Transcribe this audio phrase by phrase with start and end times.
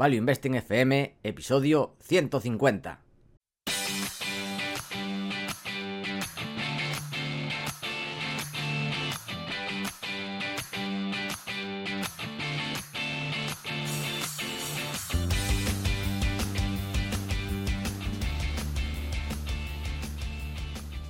[0.00, 3.00] Value Investing FM, episodio 150.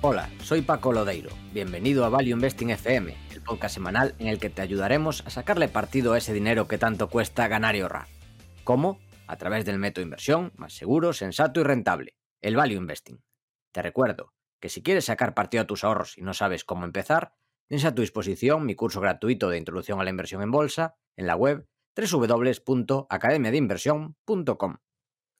[0.01, 1.29] Hola, soy Paco Lodeiro.
[1.53, 5.69] Bienvenido a Value Investing FM, el podcast semanal en el que te ayudaremos a sacarle
[5.69, 8.20] partido a ese dinero que tanto cuesta ganar y ahorrar.
[8.63, 8.99] ¿Cómo?
[9.27, 13.23] A través del método inversión más seguro, sensato y rentable, el Value Investing.
[13.71, 17.33] Te recuerdo que si quieres sacar partido a tus ahorros y no sabes cómo empezar,
[17.67, 21.25] tienes a tu disposición mi curso gratuito de introducción a la inversión en bolsa en
[21.25, 24.77] la web www.academiadeinversión.com.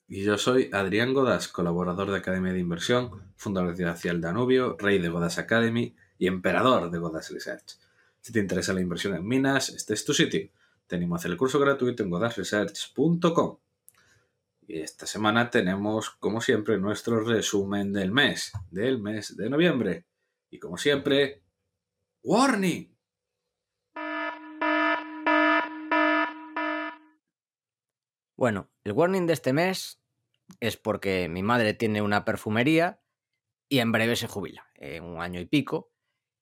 [0.07, 4.75] Y yo soy Adrián Godas, colaborador de Academia de Inversión, fundador de Hacia el Danubio,
[4.77, 7.77] rey de Godas Academy y emperador de Godas Research.
[8.19, 10.49] Si te interesa la inversión en minas, este es tu sitio.
[10.91, 13.59] Te animo a hacer el curso gratuito en godasresearch.com.
[14.67, 20.05] Y esta semana tenemos, como siempre, nuestro resumen del mes, del mes de noviembre.
[20.49, 21.43] Y como siempre,
[22.23, 22.93] ¡Warning!
[28.35, 30.03] Bueno, el warning de este mes
[30.59, 33.01] es porque mi madre tiene una perfumería
[33.69, 35.93] y en breve se jubila, en un año y pico,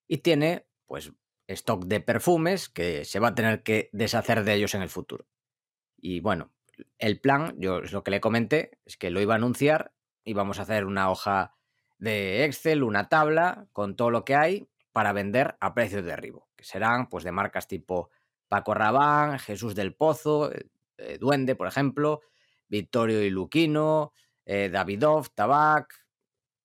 [0.08, 1.12] y tiene pues
[1.52, 5.26] stock de perfumes que se va a tener que deshacer de ellos en el futuro.
[5.96, 6.50] Y bueno,
[6.98, 9.92] el plan, yo es lo que le comenté, es que lo iba a anunciar
[10.24, 11.54] y vamos a hacer una hoja
[11.98, 16.48] de Excel, una tabla con todo lo que hay para vender a precios de arribo,
[16.56, 18.10] que serán pues de marcas tipo
[18.48, 22.22] Paco Rabán, Jesús del Pozo, eh, Duende, por ejemplo,
[22.68, 24.12] Vittorio y Luquino,
[24.44, 25.94] eh, Davidov, Tabac,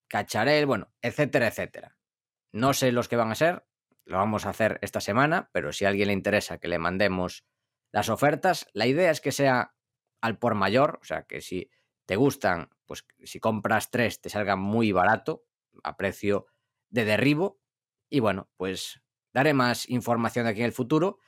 [0.08, 1.96] Cacharel, bueno, etcétera, etcétera.
[2.52, 3.66] No sé los que van a ser,
[4.06, 7.46] lo vamos a hacer esta semana, pero si a alguien le interesa que le mandemos
[7.92, 9.76] las ofertas, la idea es que sea
[10.22, 11.70] al por mayor, o sea, que si
[12.06, 15.46] te gustan, pues si compras tres te salga muy barato,
[15.84, 16.48] a precio
[16.90, 17.60] de derribo.
[18.10, 19.02] Y bueno, pues
[19.34, 21.20] daré más información aquí en el futuro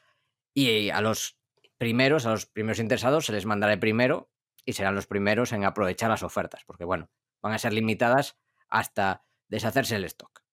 [0.53, 1.39] y a los
[1.77, 4.31] primeros, a los primeros interesados se les mandaré primero
[4.65, 7.09] y serán los primeros en aprovechar las ofertas, porque bueno,
[7.41, 8.37] van a ser limitadas
[8.69, 10.43] hasta deshacerse el stock.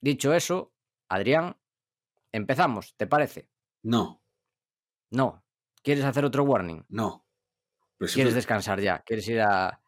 [0.00, 0.74] Dicho eso,
[1.10, 1.56] Adrián,
[2.32, 3.48] empezamos, ¿te parece?
[3.82, 4.22] No,
[5.10, 5.44] No.
[5.82, 6.84] ¿Quieres hacer otro warning?
[6.88, 7.26] no.
[7.98, 9.00] Pero ¿Quieres siempre- descansar ya?
[9.00, 9.82] ¿Quieres ir a...?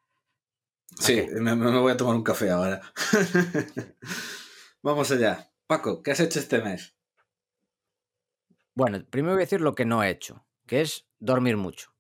[0.99, 2.83] Sí, me, me voy a tomar un café ahora.
[4.83, 5.51] Vamos allá.
[5.67, 6.95] Paco, ¿qué has hecho este mes?
[8.75, 11.95] Bueno, primero voy a decir lo que no he hecho, que es dormir mucho.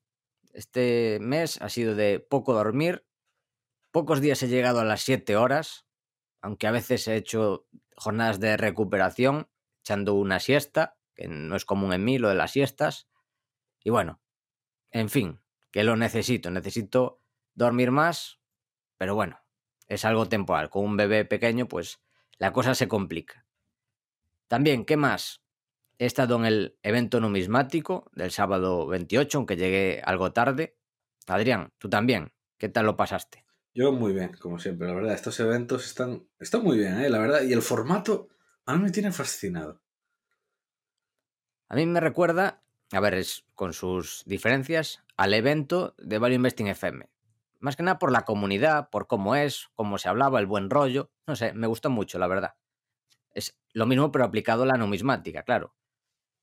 [0.53, 3.07] Este mes ha sido de poco dormir,
[3.91, 5.87] pocos días he llegado a las 7 horas,
[6.43, 7.67] aunque a veces he hecho
[7.97, 9.49] jornadas de recuperación,
[9.81, 13.09] echando una siesta, que no es común en mí lo de las siestas.
[13.83, 14.21] Y bueno,
[14.91, 17.21] en fin, que lo necesito, necesito
[17.55, 18.41] dormir más,
[18.99, 19.41] pero bueno,
[19.89, 20.71] es algo temporal.
[20.71, 22.01] Con un bebé pequeño, pues
[22.39, 23.47] la cosa se complica.
[24.49, 25.43] También, ¿qué más?
[25.99, 30.77] He estado en el evento numismático del sábado 28, aunque llegué algo tarde.
[31.27, 32.33] Adrián, tú también.
[32.59, 33.45] ¿Qué tal lo pasaste?
[33.75, 34.87] Yo muy bien, como siempre.
[34.87, 37.09] La verdad, estos eventos están, están muy bien, ¿eh?
[37.09, 37.43] La verdad.
[37.43, 38.29] Y el formato
[38.67, 39.81] a mí me tiene fascinado.
[41.69, 42.63] A mí me recuerda,
[42.93, 47.09] a ver, es con sus diferencias, al evento de Value Investing FM.
[47.61, 51.11] Más que nada por la comunidad, por cómo es, cómo se hablaba, el buen rollo.
[51.27, 52.55] No sé, me gustó mucho, la verdad.
[53.31, 55.75] Es lo mismo, pero aplicado a la numismática, claro.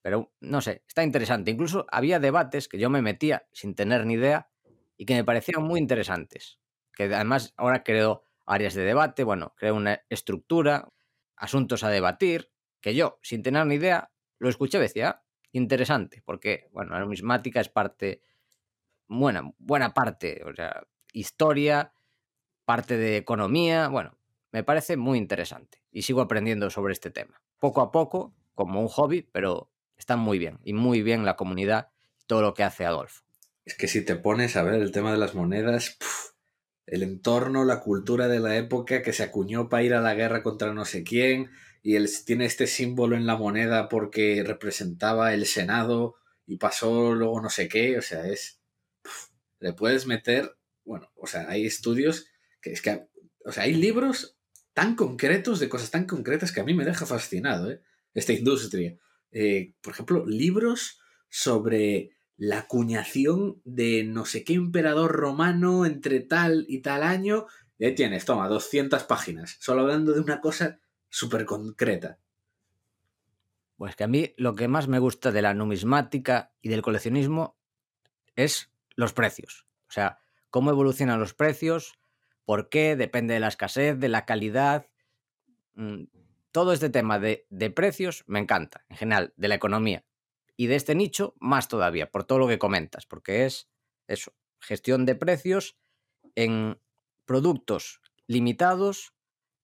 [0.02, 1.52] Pero no sé, está interesante.
[1.52, 4.50] Incluso había debates que yo me metía sin tener ni idea
[4.98, 6.60] y que me parecían muy interesantes.
[7.00, 10.90] Que además ahora creo áreas de debate, bueno, creo una estructura,
[11.38, 12.52] asuntos a debatir,
[12.82, 15.24] que yo, sin tener ni idea, lo escuché y decía, "Ah,
[15.54, 18.22] interesante, porque, bueno, la numismática es parte,
[19.08, 20.84] buena, buena parte, o sea,
[21.14, 21.94] historia,
[22.66, 24.18] parte de economía, bueno,
[24.52, 27.42] me parece muy interesante y sigo aprendiendo sobre este tema.
[27.60, 31.92] Poco a poco, como un hobby, pero está muy bien y muy bien la comunidad
[32.28, 33.24] todo lo que hace Adolfo.
[33.64, 35.98] Es que si te pones a ver el tema de las monedas,
[36.92, 40.44] el entorno, la cultura de la época que se acuñó para ir a la guerra
[40.44, 41.52] contra no sé quién,
[41.82, 46.16] y él tiene este símbolo en la moneda porque representaba el Senado
[46.46, 48.60] y pasó luego no sé qué, o sea, es...
[49.60, 52.26] le puedes meter, bueno, o sea, hay estudios
[52.62, 53.08] que es que,
[53.46, 54.38] o sea, hay libros
[54.74, 57.82] tan concretos de cosas tan concretas que a mí me deja fascinado, ¿eh?
[58.14, 58.98] Esta industria.
[59.32, 61.00] Eh, por ejemplo, libros
[61.30, 67.48] sobre la acuñación de no sé qué emperador romano entre tal y tal año.
[67.78, 72.18] Y ahí tienes, toma, 200 páginas, solo hablando de una cosa súper concreta.
[73.76, 77.58] Pues que a mí lo que más me gusta de la numismática y del coleccionismo
[78.38, 79.68] es los precios.
[79.90, 80.20] O sea,
[80.50, 82.00] cómo evolucionan los precios,
[82.46, 84.88] por qué, depende de la escasez, de la calidad.
[85.74, 86.06] Mm,
[86.54, 90.06] todo este tema de, de precios me encanta, en general, de la economía.
[90.60, 93.70] Y de este nicho, más todavía, por todo lo que comentas, porque es
[94.08, 95.78] eso, gestión de precios
[96.36, 96.78] en
[97.24, 99.14] productos limitados,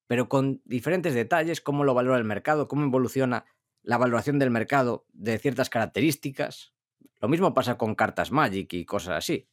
[0.08, 3.44] pero con diferentes detalles, cómo lo valora el mercado, cómo evoluciona
[3.82, 6.74] la valoración del mercado de ciertas características.
[7.20, 9.50] Lo mismo pasa con cartas Magic y cosas así.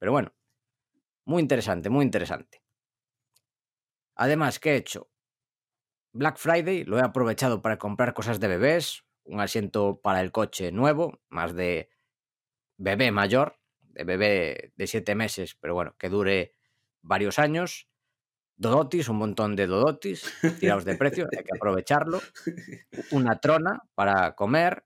[0.00, 0.34] Pero bueno,
[1.24, 2.64] muy interesante, muy interesante.
[4.16, 5.08] Además, ¿qué he hecho?
[6.12, 10.72] Black Friday lo he aprovechado para comprar cosas de bebés, un asiento para el coche
[10.72, 11.90] nuevo, más de
[12.76, 16.54] bebé mayor, de bebé de siete meses, pero bueno, que dure
[17.02, 17.88] varios años.
[18.56, 20.30] Dodotis, un montón de Dodotis,
[20.60, 22.20] tirados de precio, hay que aprovecharlo.
[23.10, 24.84] Una trona para comer,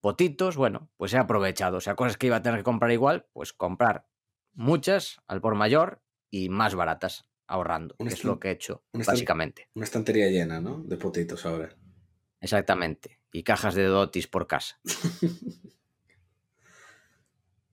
[0.00, 1.78] potitos, bueno, pues he aprovechado.
[1.78, 4.06] O sea, cosas que iba a tener que comprar igual, pues comprar
[4.52, 9.68] muchas al por mayor y más baratas, ahorrando, que es lo que he hecho, básicamente.
[9.74, 10.82] Una estantería llena, ¿no?
[10.84, 11.76] De potitos ahora.
[12.40, 13.19] Exactamente.
[13.32, 14.80] Y cajas de dotis por casa.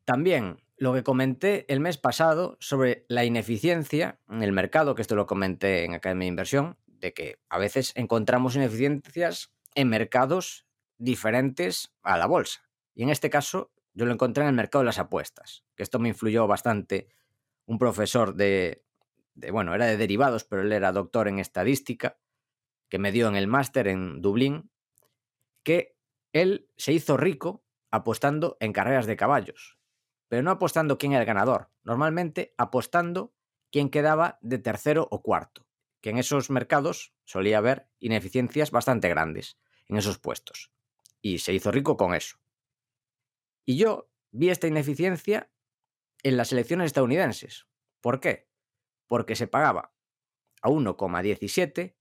[0.06, 5.16] También lo que comenté el mes pasado sobre la ineficiencia en el mercado, que esto
[5.16, 10.68] lo comenté en Academia de Inversión, de que a veces encontramos ineficiencias en mercados
[10.98, 12.62] diferentes a la bolsa.
[12.94, 16.00] Y en este caso yo lo encontré en el mercado de las apuestas, que esto
[16.00, 17.10] me influyó bastante
[17.66, 18.84] un profesor de,
[19.52, 22.18] bueno, era de derivados, pero él era doctor en estadística,
[22.90, 24.72] que me dio en el máster en Dublín,
[25.64, 25.98] que
[26.34, 29.78] él se hizo rico apostando en carreras de caballos,
[30.28, 33.34] pero no apostando quién era el ganador, normalmente apostando
[33.72, 35.68] quién quedaba de tercero o cuarto,
[36.02, 39.58] que en esos mercados solía haber ineficiencias bastante grandes
[39.88, 40.72] en esos puestos.
[41.22, 42.38] Y se hizo rico con eso.
[43.66, 45.52] Y yo vi esta ineficiencia
[46.24, 47.68] en las elecciones estadounidenses.
[48.02, 48.50] ¿Por qué?
[49.08, 49.94] Porque se pagaba
[50.62, 51.96] a 1,17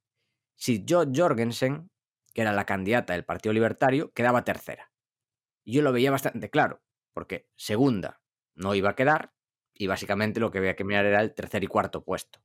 [0.54, 1.90] si Jo Jorgensen,
[2.36, 4.92] que era la candidata del Partido Libertario, quedaba tercera.
[5.64, 6.82] Yo lo veía bastante claro,
[7.14, 8.20] porque segunda
[8.54, 9.32] no iba a quedar
[9.72, 12.42] y básicamente lo que había que mirar era el tercer y cuarto puesto.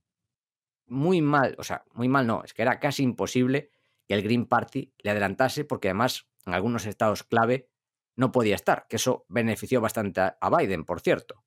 [0.85, 3.69] Muy mal, o sea, muy mal no, es que era casi imposible
[4.07, 7.67] que el Green Party le adelantase porque además en algunos estados clave
[8.15, 11.43] no podía estar, que eso benefició bastante a Biden, por cierto,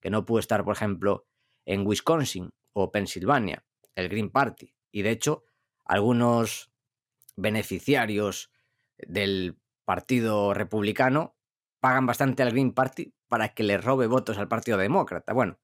[0.00, 1.28] que no pudo estar, por ejemplo,
[1.64, 4.74] en Wisconsin o Pensilvania, el Green Party.
[4.90, 5.44] Y de hecho,
[5.84, 6.72] algunos
[7.36, 8.50] beneficiarios
[8.98, 11.36] del Partido Republicano
[11.80, 15.32] pagan bastante al Green Party para que le robe votos al Partido Demócrata.
[15.32, 15.60] Bueno,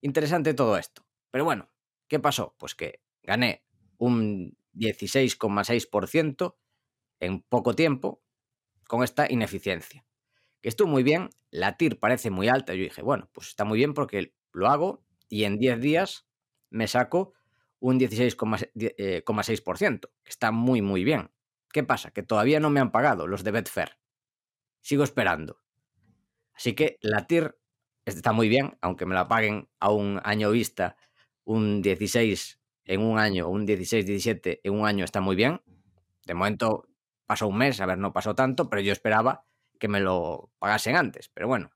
[0.00, 1.06] interesante todo esto.
[1.30, 1.70] Pero bueno,
[2.08, 2.54] ¿qué pasó?
[2.58, 3.64] Pues que gané
[3.98, 6.56] un 16,6%
[7.20, 8.22] en poco tiempo
[8.86, 10.06] con esta ineficiencia.
[10.60, 12.74] Que estuvo muy bien, la TIR parece muy alta.
[12.74, 16.26] Yo dije, bueno, pues está muy bien porque lo hago y en 10 días
[16.70, 17.32] me saco
[17.80, 21.30] un 16,6%, que está muy, muy bien.
[21.72, 22.10] ¿Qué pasa?
[22.12, 23.98] Que todavía no me han pagado los de Betfair.
[24.80, 25.60] Sigo esperando.
[26.54, 27.58] Así que la TIR
[28.04, 30.96] está muy bien, aunque me la paguen a un año vista,
[31.44, 35.60] un 16 en un año, un 16, 17 en un año está muy bien.
[36.26, 36.88] De momento
[37.26, 39.46] pasó un mes, a ver, no pasó tanto, pero yo esperaba
[39.78, 41.28] que me lo pagasen antes.
[41.28, 41.72] Pero bueno,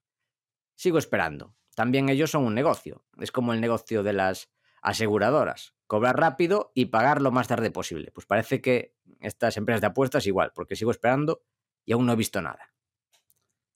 [0.75, 1.55] sigo esperando.
[1.75, 3.05] También ellos son un negocio.
[3.19, 4.51] Es como el negocio de las
[4.83, 5.75] aseguradoras.
[5.89, 8.13] Cobrar rápido y pagar lo más tarde posible.
[8.13, 11.43] Pues parece que estas empresas de apuestas igual, porque sigo esperando
[11.85, 12.73] y aún no he visto nada.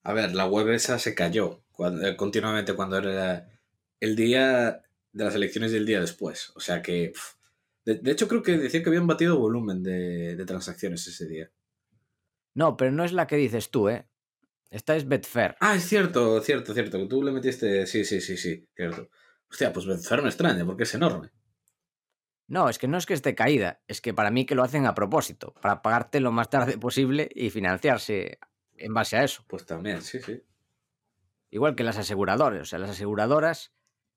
[0.05, 3.49] A ver, la web esa se cayó eh, continuamente cuando era
[3.99, 6.53] el día de las elecciones y el día después.
[6.55, 7.13] O sea que...
[7.85, 11.51] de, hecho, creo que decía que habían batido volumen de transacciones ese día.
[12.55, 14.07] No, pero no es la que dices tú, ¿eh?
[14.71, 15.57] Esta es Betfair.
[15.61, 17.07] Ah, es cierto, cierto, cierto.
[17.07, 17.87] Tú le metiste.
[17.87, 19.09] Sí, sí, sí, sí, cierto.
[19.51, 21.31] Hostia, pues Betfair me extraña porque es enorme.
[22.47, 24.87] No, es que no es que esté caída, es que para mí que lo hacen
[24.87, 28.39] a propósito, para pagarte lo más tarde posible y financiarse
[28.77, 29.45] en base a eso.
[29.47, 30.43] Pues también, sí, sí.
[31.51, 33.73] Igual que las aseguradoras, o sea, las aseguradoras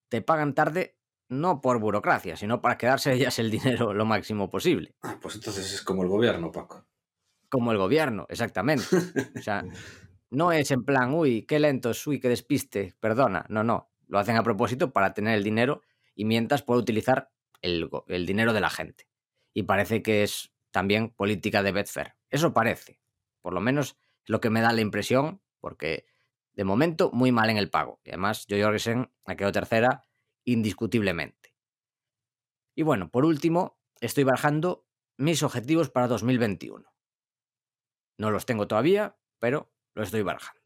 [0.09, 4.95] te pagan tarde no por burocracia, sino para quedarse ellas el dinero lo máximo posible.
[5.01, 6.85] Ah, pues entonces es como el gobierno, Paco
[7.55, 8.83] como el gobierno, exactamente.
[9.37, 9.63] O sea,
[10.29, 13.45] no es en plan, uy, qué lentos, uy, qué despiste, perdona.
[13.47, 13.89] No, no.
[14.07, 15.81] Lo hacen a propósito para tener el dinero
[16.15, 17.31] y mientras puede utilizar
[17.65, 19.07] el, dinero de la gente.
[19.53, 22.15] Y parece que es también política de Betfair.
[22.29, 22.99] Eso parece.
[23.41, 26.05] Por lo menos lo que me da la impresión, porque
[26.53, 27.99] de momento muy mal en el pago.
[28.03, 30.03] Y además, yo Jorgensen ha quedado tercera
[30.43, 31.55] indiscutiblemente.
[32.75, 34.85] Y bueno, por último, estoy bajando
[35.17, 36.85] mis objetivos para 2021.
[38.17, 40.61] No los tengo todavía, pero lo estoy barajando.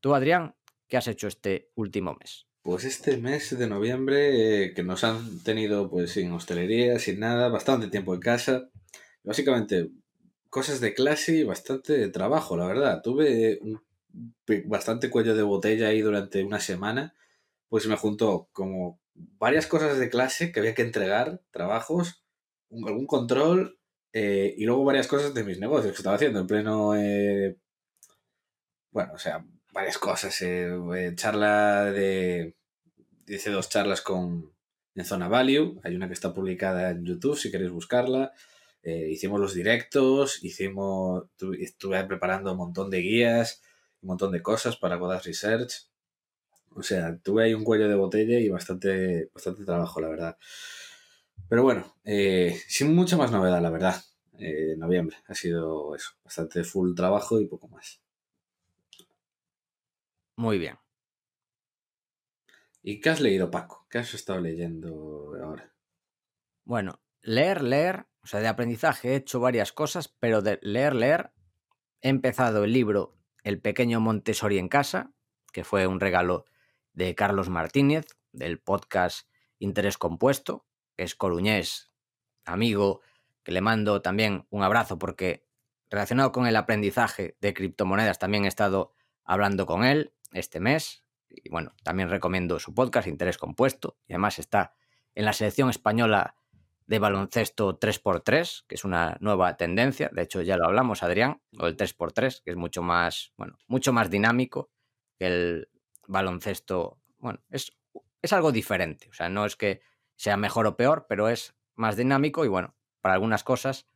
[0.00, 0.56] Tú, Adrián,
[0.88, 2.45] ¿qué has hecho este último mes?
[2.66, 7.48] Pues este mes de noviembre, eh, que nos han tenido pues sin hostelería, sin nada,
[7.48, 8.68] bastante tiempo en casa.
[9.22, 9.92] Básicamente,
[10.50, 13.02] cosas de clase y bastante trabajo, la verdad.
[13.04, 13.80] Tuve un,
[14.64, 17.14] bastante cuello de botella ahí durante una semana.
[17.68, 22.24] Pues me juntó como varias cosas de clase que había que entregar, trabajos,
[22.72, 23.78] algún control
[24.12, 26.96] eh, y luego varias cosas de mis negocios que estaba haciendo en pleno...
[26.96, 27.58] Eh,
[28.90, 30.40] bueno, o sea, varias cosas.
[30.40, 32.56] Eh, charla de...
[33.28, 34.52] Hice dos charlas con
[34.94, 35.78] en Zona Value.
[35.84, 38.32] Hay una que está publicada en YouTube si queréis buscarla.
[38.82, 41.24] hicimos los directos, hicimos,
[41.60, 43.60] estuve preparando un montón de guías,
[44.00, 45.88] un montón de cosas para Godas Research.
[46.70, 50.38] O sea, tuve ahí un cuello de botella y bastante, bastante trabajo, la verdad.
[51.48, 54.02] Pero bueno, eh, sin mucha más novedad, la verdad.
[54.38, 58.00] Eh, noviembre ha sido eso, bastante full trabajo y poco más.
[60.36, 60.78] Muy bien.
[62.82, 63.86] ¿Y qué has leído, Paco?
[63.90, 65.72] ¿Qué has estado leyendo ahora?
[66.64, 71.32] Bueno, leer, leer, o sea, de aprendizaje he hecho varias cosas, pero de leer, leer,
[72.00, 75.12] he empezado el libro El pequeño Montessori en casa,
[75.52, 76.44] que fue un regalo
[76.92, 79.28] de Carlos Martínez, del podcast
[79.58, 80.66] Interés Compuesto,
[80.96, 81.90] que es coruñés,
[82.44, 83.00] amigo,
[83.42, 85.46] que le mando también un abrazo porque
[85.88, 88.92] relacionado con el aprendizaje de criptomonedas también he estado
[89.24, 91.04] hablando con él este mes.
[91.28, 93.98] Y bueno, también recomiendo su podcast Interés Compuesto.
[94.06, 94.74] Y además está
[95.14, 96.36] en la selección española
[96.86, 100.08] de baloncesto 3x3, que es una nueva tendencia.
[100.12, 103.92] De hecho, ya lo hablamos, Adrián, o el 3x3, que es mucho más, bueno, mucho
[103.92, 104.70] más dinámico
[105.18, 105.68] que el
[106.06, 107.72] baloncesto, bueno, es,
[108.22, 109.08] es algo diferente.
[109.10, 109.80] O sea, no es que
[110.14, 113.86] sea mejor o peor, pero es más dinámico y bueno, para algunas cosas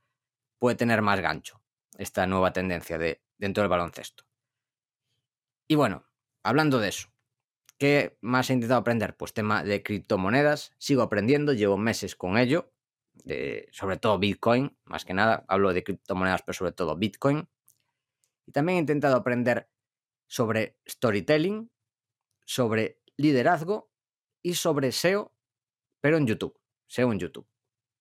[0.59, 1.62] puede tener más gancho
[1.97, 4.25] esta nueva tendencia de, dentro del baloncesto.
[5.68, 6.04] Y bueno,
[6.42, 7.09] hablando de eso,
[7.78, 9.16] ¿qué más he intentado aprender?
[9.16, 12.73] Pues tema de criptomonedas, sigo aprendiendo, llevo meses con ello,
[13.73, 17.49] sobre todo Bitcoin, más que nada, hablo de criptomonedas, pero sobre todo Bitcoin.
[18.47, 19.68] Y también he intentado aprender
[20.26, 21.70] sobre storytelling,
[22.44, 23.90] sobre liderazgo
[24.42, 25.35] y sobre SEO,
[26.00, 27.47] pero en YouTube, SEO en YouTube.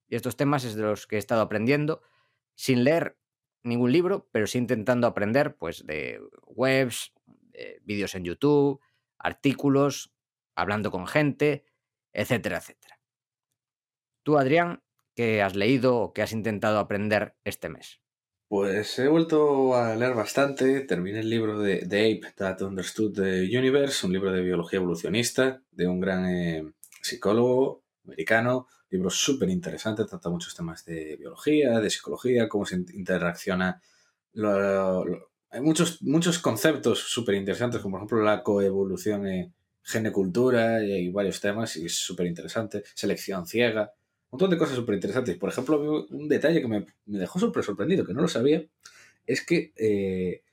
[0.08, 2.01] Y estos temas es de los que he estado aprendiendo
[2.55, 3.17] sin leer
[3.63, 7.13] ningún libro, pero sí intentando aprender pues de webs,
[7.84, 8.82] vídeos en YouTube,
[9.18, 10.13] artículos,
[10.56, 11.66] hablando con gente,
[12.13, 13.00] etcétera, etcétera.
[14.24, 14.84] Tú, Adrián,
[15.16, 18.01] ¿qué has leído o qué has intentado aprender este mes?
[18.50, 20.82] Pues he vuelto a leer bastante.
[20.82, 25.62] Terminé el libro de The Ape That Understood the Universe, un libro de biología evolucionista
[25.72, 28.68] de un gran eh, psicólogo americano.
[28.89, 33.84] Libro súper interesante, trata muchos temas de biología, de psicología, cómo se interacciona.
[35.50, 41.10] Hay muchos, muchos conceptos súper interesantes, como por ejemplo la coevolución en genecultura y hay
[41.10, 42.84] varios temas y es súper interesante.
[42.94, 43.94] Selección ciega
[44.32, 45.36] un montón de cosas súper interesantes.
[45.38, 48.63] Por ejemplo, un detalle que me, dejó súper sorprendido, que no lo sabía,
[49.25, 50.44] es que eh,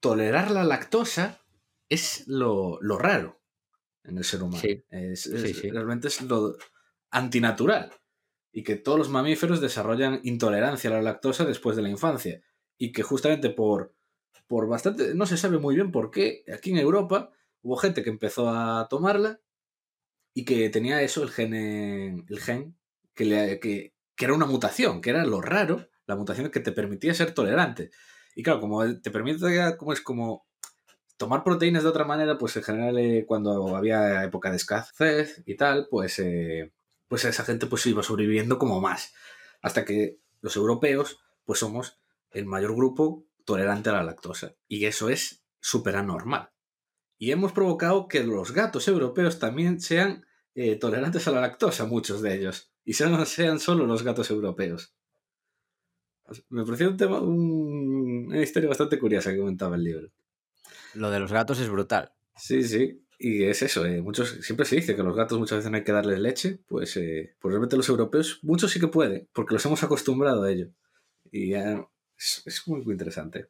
[0.00, 1.42] tolerar la lactosa
[1.90, 3.38] es lo, raro
[4.04, 4.62] en el ser humano.
[4.90, 6.56] Realmente es lo
[7.10, 7.92] antinatural.
[8.50, 12.40] Y que todos los mamíferos desarrollan intolerancia a la lactosa después de la infancia.
[12.82, 13.94] Y que justamente por,
[14.46, 18.08] por bastante, no se sabe muy bien por qué, aquí en Europa hubo gente que
[18.08, 19.38] empezó a tomarla
[20.32, 22.74] y que tenía eso, el gen, el gen
[23.14, 27.34] que, que, era una mutación, que era lo raro, la mutación que te permitía ser
[27.34, 27.90] tolerante.
[28.34, 30.46] Y claro, como te permite, como es como
[31.18, 35.54] tomar proteínas de otra manera, pues en general eh, cuando había época de escasez y
[35.54, 36.72] tal, pues, eh,
[37.08, 39.12] pues esa gente pues iba sobreviviendo como más.
[39.60, 41.99] Hasta que los europeos pues somos
[42.32, 44.54] el mayor grupo tolerante a la lactosa.
[44.68, 46.50] Y eso es súper anormal.
[47.18, 52.22] Y hemos provocado que los gatos europeos también sean eh, tolerantes a la lactosa, muchos
[52.22, 52.72] de ellos.
[52.84, 54.94] Y sean, sean solo los gatos europeos.
[56.48, 60.08] Me pareció un tema, una historia bastante curiosa que comentaba el libro.
[60.94, 62.12] Lo de los gatos es brutal.
[62.36, 63.04] Sí, sí.
[63.18, 65.84] Y es eso, eh, muchos, siempre se dice que los gatos muchas veces no hay
[65.84, 69.66] que darles leche, pues, eh, pues realmente los europeos, muchos sí que pueden, porque los
[69.66, 70.70] hemos acostumbrado a ello.
[71.30, 71.52] Y
[72.20, 73.48] es, es muy, muy interesante.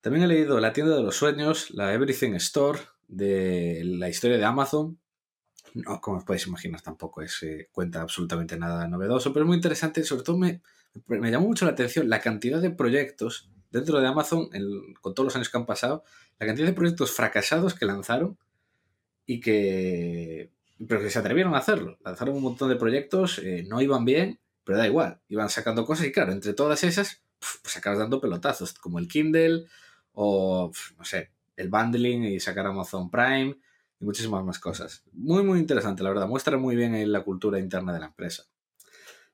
[0.00, 2.78] También he leído La tienda de los sueños, la Everything Store,
[3.08, 4.98] de la historia de Amazon.
[5.74, 9.56] No, como os podéis imaginar, tampoco es eh, cuenta absolutamente nada novedoso, pero es muy
[9.56, 10.04] interesante.
[10.04, 10.62] Sobre todo me,
[11.06, 14.48] me llamó mucho la atención la cantidad de proyectos dentro de Amazon,
[15.00, 16.04] con todos los años que han pasado,
[16.38, 18.38] la cantidad de proyectos fracasados que lanzaron
[19.26, 20.50] y que,
[20.88, 21.98] pero que se atrevieron a hacerlo.
[22.04, 26.06] Lanzaron un montón de proyectos, eh, no iban bien, pero da igual, iban sacando cosas
[26.06, 27.22] y claro, entre todas esas,
[27.62, 29.66] pues acabas dando pelotazos, como el Kindle
[30.12, 33.56] o, no sé, el bundling y sacar Amazon Prime
[34.00, 35.04] y muchísimas más cosas.
[35.12, 36.28] Muy, muy interesante, la verdad.
[36.28, 38.44] Muestra muy bien la cultura interna de la empresa.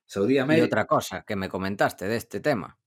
[0.07, 2.79] Saudi Y otra cosa que me comentaste de este tema.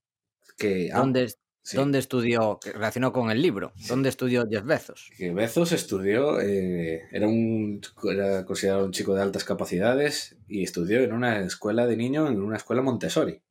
[0.56, 1.34] Que, ah, ¿Dónde,
[1.74, 3.72] ¿Dónde estudió, relacionó con el libro?
[3.88, 5.10] ¿Dónde estudió Jeff Bezos?
[5.16, 11.00] Que Bezos estudió, eh, era, un, era considerado un chico de altas capacidades y estudió
[11.00, 13.42] en una escuela de niños, en una escuela Montessori.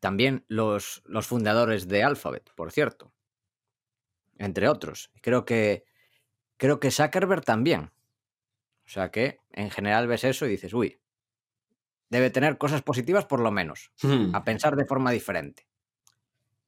[0.00, 3.12] También los, los fundadores de Alphabet, por cierto.
[4.38, 5.10] Entre otros.
[5.20, 5.84] Creo que,
[6.56, 7.92] creo que Zuckerberg también.
[8.86, 10.98] O sea que en general ves eso y dices, uy,
[12.08, 13.92] debe tener cosas positivas por lo menos.
[14.02, 14.34] Hmm.
[14.34, 15.68] A pensar de forma diferente.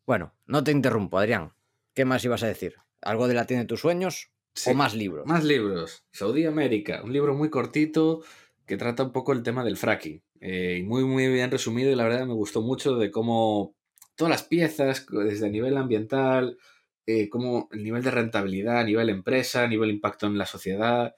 [0.06, 1.54] Bueno, no te interrumpo, Adrián.
[1.94, 2.76] ¿Qué más ibas a decir?
[3.00, 4.30] ¿Algo de la tienda de tus sueños?
[4.66, 5.26] ¿O más libros?
[5.26, 6.04] Más libros.
[6.12, 8.22] Saudi América, un libro muy cortito
[8.66, 10.22] que trata un poco el tema del fracking.
[10.40, 13.74] Eh, muy, muy bien resumido y la verdad me gustó mucho de cómo
[14.16, 16.58] todas las piezas, desde el nivel ambiental,
[17.06, 21.14] eh, como el nivel de rentabilidad, a nivel empresa, a nivel impacto en la sociedad,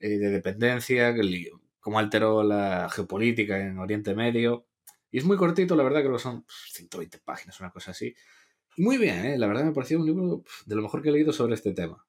[0.00, 1.14] eh, de dependencia,
[1.80, 4.66] cómo alteró la geopolítica en Oriente Medio.
[5.10, 8.14] Y es muy cortito, la verdad, creo que son 120 páginas, una cosa así.
[8.76, 11.54] Muy bien, la verdad me pareció un libro de lo mejor que he leído sobre
[11.54, 12.06] este tema.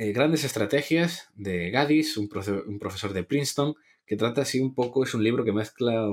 [0.00, 3.74] Eh, grandes estrategias de Gaddis, un, profesor de Princeton,
[4.06, 6.08] que trata así un poco, es un libro que mezcla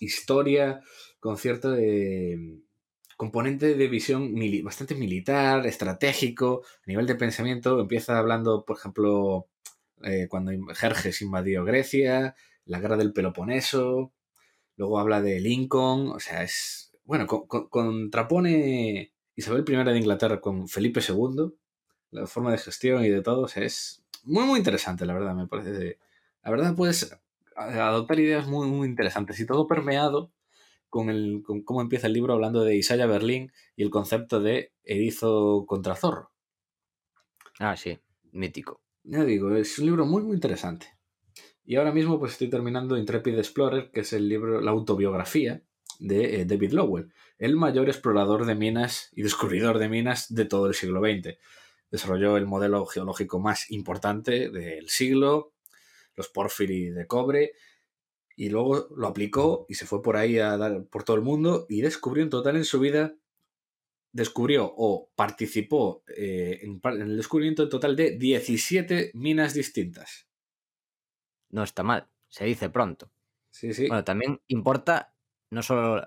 [0.00, 0.80] historia
[1.20, 1.76] con cierto
[3.18, 7.78] componente de visión bastante militar, estratégico, a nivel de pensamiento.
[7.78, 9.46] Empieza hablando, por ejemplo,
[10.04, 14.14] eh, cuando Jerjes invadió Grecia, la guerra del Peloponeso,
[14.78, 16.94] Luego habla de Lincoln, o sea, es.
[17.04, 21.52] Bueno, contrapone Isabel I de Inglaterra con Felipe II,
[22.12, 25.34] la forma de gestión y de todo, o sea, es muy, muy interesante, la verdad,
[25.34, 25.98] me parece.
[26.44, 27.18] La verdad, puedes
[27.56, 30.32] adoptar ideas muy, muy interesantes y todo permeado
[30.88, 34.72] con, el, con cómo empieza el libro hablando de Isaiah Berlin y el concepto de
[34.84, 36.30] erizo contra zorro.
[37.58, 37.98] Ah, sí,
[38.32, 38.82] mítico.
[39.04, 40.86] Ya digo, es un libro muy, muy interesante.
[41.64, 45.62] Y ahora mismo pues estoy terminando Intrepid Explorer, que es el libro, la autobiografía
[45.98, 50.66] de eh, David Lowell, el mayor explorador de minas y descubridor de minas de todo
[50.66, 51.38] el siglo XX.
[51.92, 55.52] Desarrolló el modelo geológico más importante del siglo,
[56.16, 57.52] los porfiri de cobre,
[58.34, 61.66] y luego lo aplicó y se fue por ahí a dar por todo el mundo
[61.68, 63.14] y descubrió en total en su vida,
[64.10, 70.26] descubrió o participó eh, en, en el descubrimiento en total de 17 minas distintas
[71.52, 73.12] no está mal, se dice pronto.
[73.50, 73.86] Sí, sí.
[73.86, 75.14] Bueno, también importa
[75.50, 76.04] no solo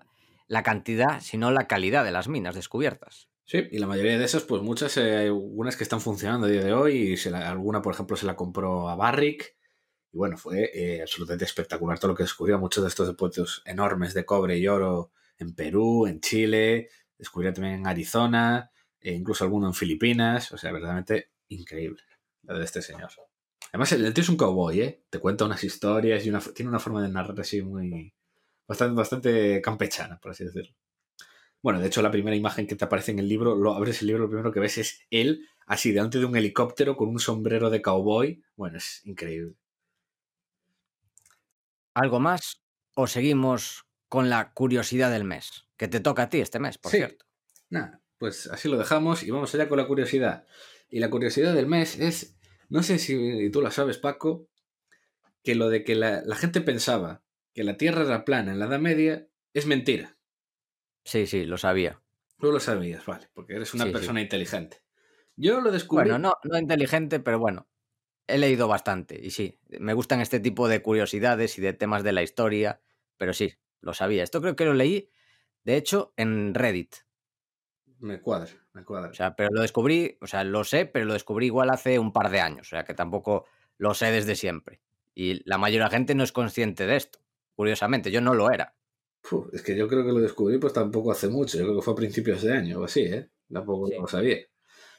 [0.48, 3.30] la cantidad, sino la calidad de las minas descubiertas.
[3.46, 6.50] Sí, y la mayoría de esas, pues muchas, eh, hay algunas que están funcionando a
[6.50, 9.56] día de hoy, y alguna, por ejemplo, se la compró a Barrick,
[10.12, 14.16] y bueno, fue eh, absolutamente espectacular todo lo que descubrió, muchos de estos depósitos enormes
[14.16, 19.68] de cobre y oro en Perú, en Chile, descubrió también en Arizona, e incluso alguno
[19.68, 22.02] en Filipinas, o sea, verdaderamente increíble
[22.42, 23.10] la de este señor.
[23.70, 25.04] Además, el, tío es un cowboy, ¿eh?
[25.10, 28.14] Te cuenta unas historias y una, tiene una forma de narrar así muy.
[28.68, 30.74] Bastante, bastante campechana, por así decirlo.
[31.66, 34.08] Bueno, de hecho, la primera imagen que te aparece en el libro, lo abres el
[34.10, 37.72] libro, lo primero que ves es él así delante de un helicóptero con un sombrero
[37.72, 38.44] de cowboy.
[38.56, 39.56] Bueno, es increíble.
[41.96, 42.62] ¿Algo más?
[42.94, 45.66] ¿O seguimos con la curiosidad del mes?
[45.76, 47.26] Que te toca a ti este mes, por cierto.
[47.72, 50.46] Nada, pues así lo dejamos y vamos allá con la curiosidad.
[50.88, 52.38] Y la curiosidad del mes es
[52.70, 54.48] no sé si tú la sabes, Paco,
[55.44, 57.24] que lo de que la, gente pensaba
[57.56, 60.15] que la Tierra era plana en la Edad Media es mentira.
[61.06, 62.02] Sí, sí, lo sabía.
[62.40, 64.82] Tú lo sabías, vale, porque eres una persona inteligente.
[65.38, 66.10] Yo lo descubrí.
[66.10, 67.68] Bueno, no, no inteligente, pero bueno,
[68.28, 72.12] he leído bastante y sí, me gustan este tipo de curiosidades y de temas de
[72.12, 72.82] la historia,
[73.18, 74.24] pero sí, lo sabía.
[74.24, 75.12] Esto creo que lo leí,
[75.64, 76.96] de hecho, en Reddit.
[78.00, 79.12] Me cuadra, me cuadra.
[79.12, 82.12] O sea, pero lo descubrí, o sea, lo sé, pero lo descubrí igual hace un
[82.12, 83.46] par de años, o sea, que tampoco
[83.78, 84.82] lo sé desde siempre.
[85.14, 87.20] Y la mayoría de la gente no es consciente de esto,
[87.56, 88.76] curiosamente, yo no lo era.
[89.54, 91.94] Es que yo creo que lo descubrí pues tampoco hace mucho, yo creo que fue
[91.94, 93.30] a principios de año o así, ¿eh?
[93.52, 94.40] Tampoco lo sabía.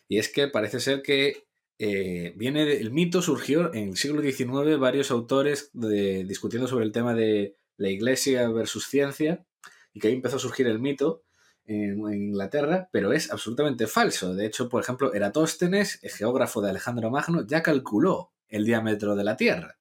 [0.09, 1.47] Y es que parece ser que
[1.79, 7.15] eh, viene el mito surgió en el siglo XIX, varios autores discutiendo sobre el tema
[7.15, 9.45] de la iglesia versus ciencia,
[9.93, 11.25] y que ahí empezó a surgir el mito
[11.65, 14.35] en, Inglaterra, pero es absolutamente falso.
[14.35, 19.25] De hecho, por ejemplo, Eratóstenes, el geógrafo de Alejandro Magno, ya calculó el diámetro de
[19.25, 19.79] la Tierra.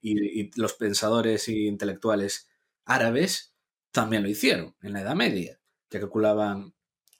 [0.00, 2.48] Y, los pensadores e intelectuales
[2.84, 3.51] árabes
[3.92, 6.74] también lo hicieron en la Edad Media, que calculaban,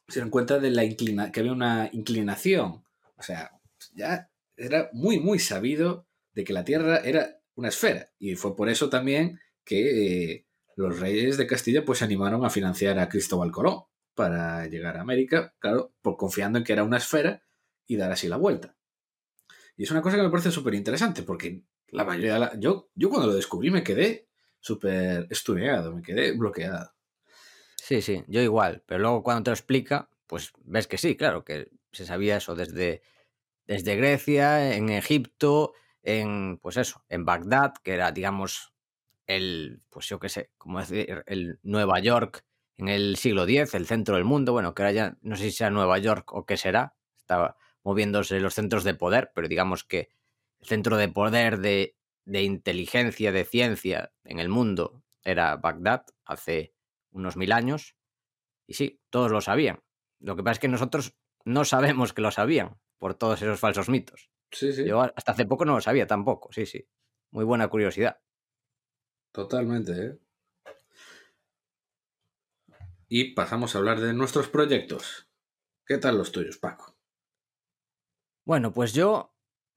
[0.09, 2.85] se dieron cuenta de la inclina, que había una inclinación.
[3.17, 3.53] O sea,
[3.95, 8.11] ya era muy, muy sabido de que la Tierra era una esfera.
[8.19, 12.51] Y fue por eso también que eh, los reyes de Castilla pues se animaron a
[12.51, 16.99] financiar a Cristóbal Colón para llegar a América, claro, por confiando en que era una
[16.99, 17.43] esfera
[17.87, 18.77] y dar así la vuelta.
[19.77, 22.59] Y es una cosa que me parece súper interesante, porque la mayoría de la...
[22.59, 24.29] Yo, yo cuando lo descubrí me quedé
[24.63, 26.95] súper estudiado, me quedé bloqueado.
[27.77, 31.45] Sí, sí, yo igual, pero luego cuando te lo explica, pues ves que sí, claro,
[31.45, 33.03] que se sabía eso desde,
[33.67, 38.73] desde Grecia, en Egipto, en, pues eso, en Bagdad, que era, digamos,
[39.27, 42.45] el, pues yo qué sé, como decir, el Nueva York
[42.77, 45.53] en el siglo X, el centro del mundo, bueno, que ahora ya no sé si
[45.53, 50.11] sea Nueva York o qué será, estaba moviéndose los centros de poder, pero digamos que
[50.61, 56.75] el centro de poder de, de inteligencia, de ciencia en el mundo era Bagdad hace
[57.11, 57.97] unos mil años.
[58.67, 59.83] Y sí, todos lo sabían.
[60.21, 63.89] Lo que pasa es que nosotros no sabemos que lo sabían por todos esos falsos
[63.89, 64.31] mitos.
[64.51, 64.85] Sí, sí.
[64.85, 66.89] Yo hasta hace poco no lo sabía tampoco, sí, sí.
[67.31, 68.21] Muy buena curiosidad.
[69.33, 70.19] Totalmente, ¿eh?
[73.09, 75.29] Y pasamos a hablar de nuestros proyectos.
[75.87, 76.97] ¿Qué tal los tuyos, Paco?
[78.45, 79.35] Bueno, pues yo,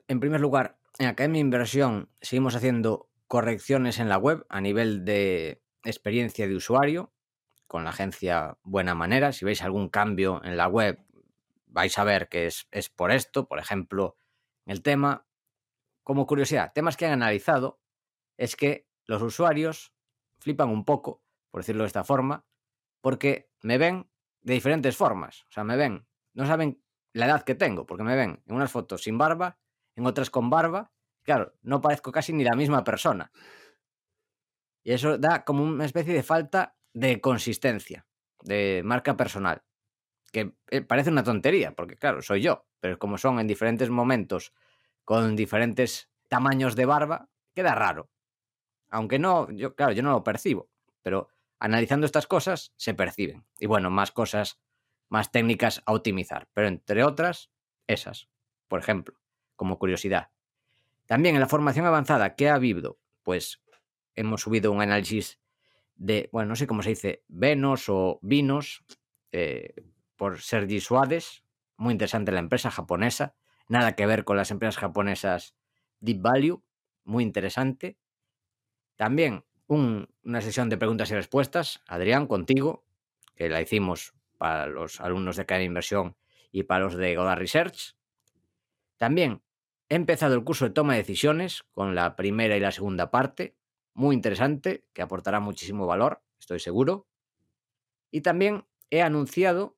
[0.07, 5.61] en primer lugar, en Academia Inversión seguimos haciendo correcciones en la web a nivel de
[5.83, 7.13] experiencia de usuario
[7.67, 9.31] con la agencia Buena Manera.
[9.31, 11.03] Si veis algún cambio en la web,
[11.67, 13.47] vais a ver que es, es por esto.
[13.47, 14.17] Por ejemplo,
[14.65, 15.27] el tema,
[16.03, 17.81] como curiosidad, temas que han analizado
[18.37, 19.93] es que los usuarios
[20.39, 22.45] flipan un poco, por decirlo de esta forma,
[23.01, 24.09] porque me ven
[24.41, 25.43] de diferentes formas.
[25.49, 26.81] O sea, me ven, no saben
[27.13, 29.59] la edad que tengo, porque me ven en unas fotos sin barba,
[29.95, 30.91] en otras con barba.
[31.23, 33.31] Claro, no parezco casi ni la misma persona.
[34.83, 38.05] Y eso da como una especie de falta de consistencia,
[38.41, 39.63] de marca personal.
[40.31, 44.53] Que eh, parece una tontería, porque claro, soy yo, pero como son en diferentes momentos,
[45.03, 48.11] con diferentes tamaños de barba, queda raro.
[48.89, 50.69] Aunque no, yo, claro, yo no lo percibo,
[51.01, 51.29] pero
[51.59, 53.45] analizando estas cosas se perciben.
[53.59, 54.59] Y bueno, más cosas,
[55.09, 57.51] más técnicas a optimizar, pero entre otras,
[57.87, 58.29] esas,
[58.67, 59.19] por ejemplo,
[59.55, 60.29] como curiosidad.
[61.05, 62.99] También en la formación avanzada, ¿qué ha habido?
[63.23, 63.61] Pues
[64.15, 65.39] hemos subido un análisis
[65.95, 68.83] de, bueno, no sé cómo se dice, Venos o Vinos,
[69.31, 69.73] eh,
[70.15, 71.43] por Sergi Suárez,
[71.77, 73.35] muy interesante la empresa japonesa,
[73.67, 75.55] nada que ver con las empresas japonesas
[75.99, 76.63] Deep Value,
[77.03, 77.97] muy interesante.
[78.95, 82.85] También un, una sesión de preguntas y respuestas, Adrián, contigo,
[83.35, 86.15] que la hicimos para los alumnos de cada inversión
[86.51, 87.97] y para los de Godard Research.
[88.97, 89.41] También
[89.89, 93.55] he empezado el curso de toma de decisiones con la primera y la segunda parte,
[93.93, 97.07] muy interesante, que aportará muchísimo valor, estoy seguro.
[98.11, 99.77] Y también he anunciado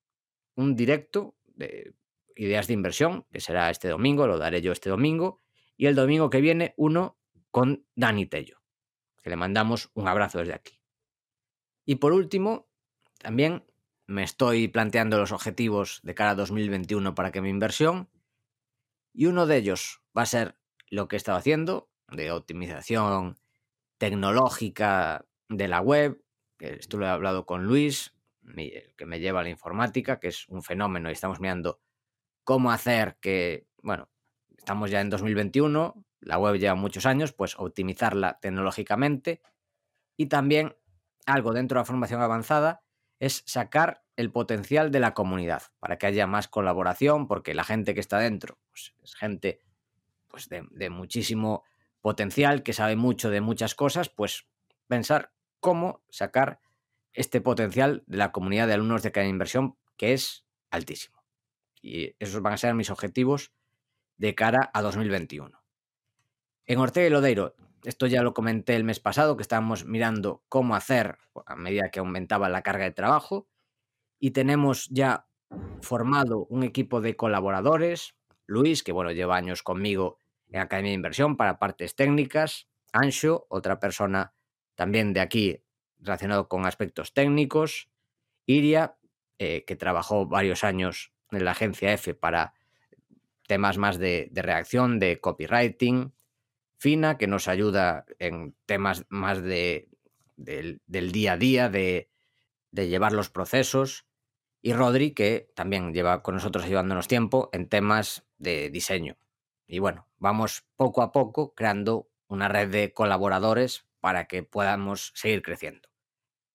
[0.56, 1.94] un directo de
[2.36, 5.42] ideas de inversión, que será este domingo, lo daré yo este domingo,
[5.76, 7.18] y el domingo que viene uno
[7.52, 8.62] con Dani Tello,
[9.22, 10.80] que le mandamos un abrazo desde aquí.
[11.86, 12.68] Y por último,
[13.20, 13.64] también
[14.06, 18.10] me estoy planteando los objetivos de cara a 2021 para que mi inversión,
[19.18, 20.60] y uno de ellos va a ser
[20.92, 23.40] lo que he estado haciendo, de optimización
[23.98, 26.24] tecnológica de la web,
[26.60, 28.16] esto lo he hablado con Luis,
[28.56, 31.82] que me lleva a la informática, que es un fenómeno y estamos mirando
[32.44, 34.08] cómo hacer que, bueno,
[34.56, 39.42] estamos ya en 2021, la web lleva muchos años, pues optimizarla tecnológicamente
[40.16, 40.76] y también
[41.26, 42.84] algo dentro de la formación avanzada
[43.20, 47.96] es sacar el potencial de la comunidad para que haya más colaboración, porque la gente
[47.96, 49.62] que está dentro pues, es gente
[50.28, 51.64] pues, de, muchísimo
[52.02, 54.48] potencial, que sabe mucho de muchas cosas, pues
[54.88, 56.60] pensar cómo sacar
[57.14, 61.24] este potencial de la comunidad de alumnos de cada inversión, que es altísimo.
[61.82, 63.52] Y esos van a ser mis objetivos
[64.18, 65.64] de cara a 2021.
[66.66, 70.76] En Ortega y Lodeiro, esto ya lo comenté el mes pasado, que estábamos mirando cómo
[70.76, 73.48] hacer a medida que aumentaba la carga de trabajo,
[74.20, 75.28] y tenemos ya
[75.82, 80.18] formado un equipo de colaboradores, Luis, que bueno, lleva años conmigo
[80.50, 84.34] en Academia de Inversión para partes técnicas, Ancho, otra persona
[84.76, 85.62] también de aquí
[86.00, 87.90] relacionado con aspectos técnicos,
[88.46, 88.98] Iria,
[89.38, 92.54] eh, que trabajó varios años en la agencia F para
[93.48, 96.14] temas más de, de reacción, de copywriting,
[96.78, 99.90] Fina, que nos ayuda en temas más de,
[100.38, 102.10] del, día a día, de
[102.72, 104.07] llevar los procesos,
[104.68, 109.18] y Rodri, que también lleva con nosotros ayudándonos tiempo en temas de diseño.
[109.66, 115.42] Y bueno, vamos poco a poco creando una red de colaboradores para que podamos seguir
[115.42, 115.88] creciendo.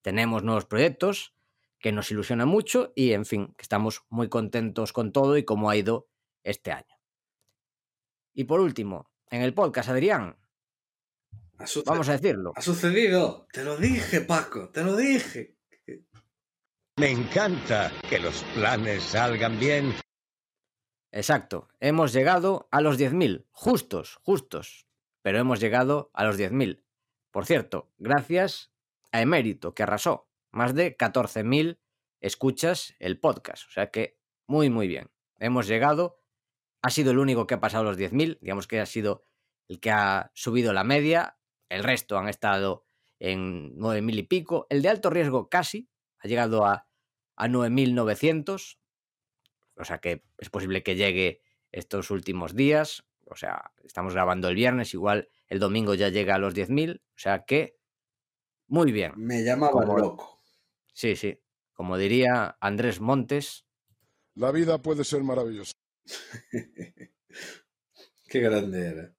[0.03, 1.35] Tenemos nuevos proyectos
[1.79, 5.71] que nos ilusionan mucho y, en fin, que estamos muy contentos con todo y cómo
[5.71, 6.11] ha ido
[6.43, 7.01] este año.
[8.35, 10.37] Y por último, en el podcast, Adrián,
[11.87, 12.53] vamos a decirlo.
[12.57, 15.52] Ha sucedido, te lo dije, Paco, te lo dije.
[16.99, 19.95] Me encanta que los planes salgan bien.
[21.11, 24.87] Exacto, hemos llegado a los 10.000, justos, justos,
[25.23, 26.85] pero hemos llegado a los 10.000.
[27.31, 28.75] Por cierto, gracias
[29.11, 31.79] a Emérito, que arrasó, más de 14.000
[32.21, 35.11] escuchas el podcast, o sea que muy, muy bien.
[35.39, 36.21] Hemos llegado,
[36.83, 39.25] ha sido el único que ha pasado los 10.000, digamos que ha sido
[39.67, 41.39] el que ha subido la media,
[41.71, 42.87] el resto han estado
[43.19, 45.89] en 9.000 y pico, el de alto riesgo casi,
[46.23, 46.87] ha llegado a,
[47.37, 48.79] a 9.900,
[49.77, 51.41] o sea que es posible que llegue
[51.73, 56.39] estos últimos días, o sea, estamos grabando el viernes, igual el domingo ya llega a
[56.39, 57.79] los 10.000, o sea que
[58.69, 59.13] muy bien.
[59.17, 60.41] Me llamaba Como- loco.
[60.93, 61.39] Sí, sí,
[61.73, 63.67] como diría Andrés Montes,
[64.35, 65.73] La vida puede ser maravillosa.
[68.29, 69.15] Qué grande era.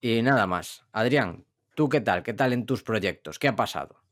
[0.00, 0.84] y nada más.
[0.92, 2.22] Adrián, ¿tú qué tal?
[2.22, 3.38] ¿Qué tal en tus proyectos?
[3.38, 4.02] ¿Qué ha pasado?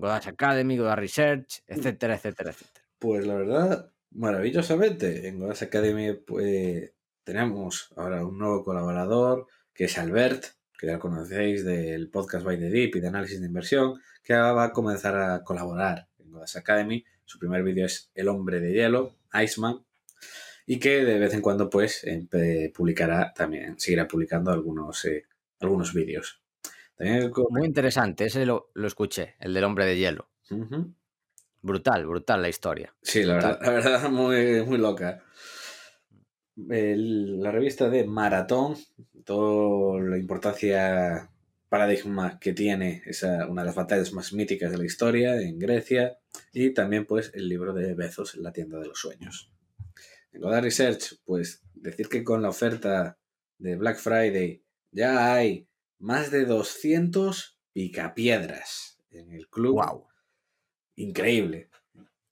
[0.00, 2.84] Godash Academy, Godash Research, etcétera, etcétera, etcétera.
[2.98, 5.28] Pues la verdad, maravillosamente.
[5.28, 6.92] En Godas Academy pues,
[7.24, 10.44] tenemos ahora un nuevo colaborador, que es Albert,
[10.78, 14.52] que ya conocéis del podcast By the Deep y de análisis de inversión, que ahora
[14.52, 17.04] va a comenzar a colaborar en Godas Academy.
[17.24, 19.84] Su primer vídeo es El hombre de hielo, Iceman,
[20.66, 25.24] y que de vez en cuando pues empe- publicará también, seguirá publicando algunos, eh,
[25.60, 26.42] algunos vídeos.
[26.96, 30.28] También Muy interesante, ese lo, lo escuché, el del hombre de hielo.
[31.60, 32.94] Brutal, brutal la historia.
[33.02, 35.22] Sí, la verdad, la verdad muy, muy loca.
[36.68, 38.76] El- la revista de Maratón,
[39.24, 41.30] toda la importancia
[41.68, 46.18] paradigma que tiene esa una de las batallas más míticas de la historia en Grecia
[46.52, 49.50] y también pues el libro de Bezos en la tienda de los sueños.
[50.32, 53.18] En Godard Research, pues decir que con la oferta
[53.58, 55.66] de Black Friday ya hay
[56.04, 59.82] más de 200 picapiedras en el club.
[59.82, 60.06] Wow.
[60.96, 61.70] Increíble.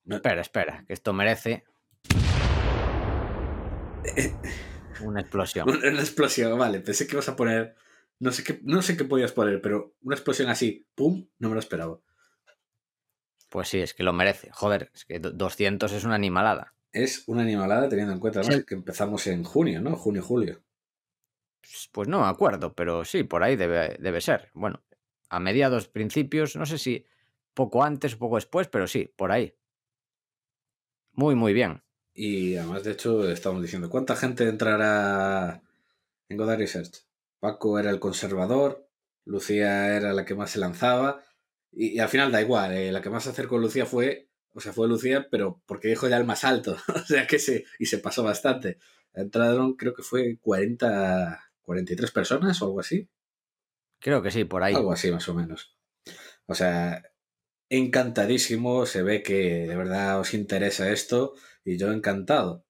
[0.06, 1.64] Espera, espera, que esto merece
[5.02, 5.68] una explosión.
[5.68, 6.80] Una una explosión, vale.
[6.80, 7.74] Pensé que ibas a poner.
[8.18, 11.26] No sé qué, no sé qué podías poner, pero una explosión así, ¡pum!
[11.38, 11.98] No me lo esperaba.
[13.48, 14.50] Pues sí, es que lo merece.
[14.52, 16.74] Joder, es que do- 200 es una animalada.
[16.92, 18.64] Es una animalada teniendo en cuenta además Sí.
[18.66, 19.96] que empezamos en junio, ¿no?
[19.96, 20.62] Junio, julio.
[21.92, 24.50] Pues no me acuerdo, pero sí, por ahí debe, debe ser.
[24.54, 24.82] Bueno,
[25.28, 27.06] a mediados, principios, no sé si
[27.54, 29.54] poco antes o poco después, pero sí, por ahí.
[31.12, 31.82] Muy, muy bien.
[32.14, 35.62] Y además, de hecho, estamos diciendo, ¿cuánta gente entrará
[36.28, 37.04] en Godard Research?
[37.40, 38.88] Paco era el conservador,
[39.24, 41.24] Lucía era la que más se lanzaba,
[41.70, 44.28] y, y al final da igual, eh, la que más se acercó a Lucía fue,
[44.54, 47.64] o sea, fue Lucía, pero porque dijo ya el más alto, o sea que se,
[47.78, 48.78] y se pasó bastante.
[49.14, 53.08] Entraron, creo que fue 40, 43 personas o algo así.
[53.98, 54.74] Creo que sí, por ahí.
[54.74, 55.76] Algo así, más o menos.
[56.46, 57.02] O sea,
[57.68, 58.86] encantadísimo.
[58.86, 61.34] Se ve que de verdad os interesa esto.
[61.64, 62.64] Y yo encantado.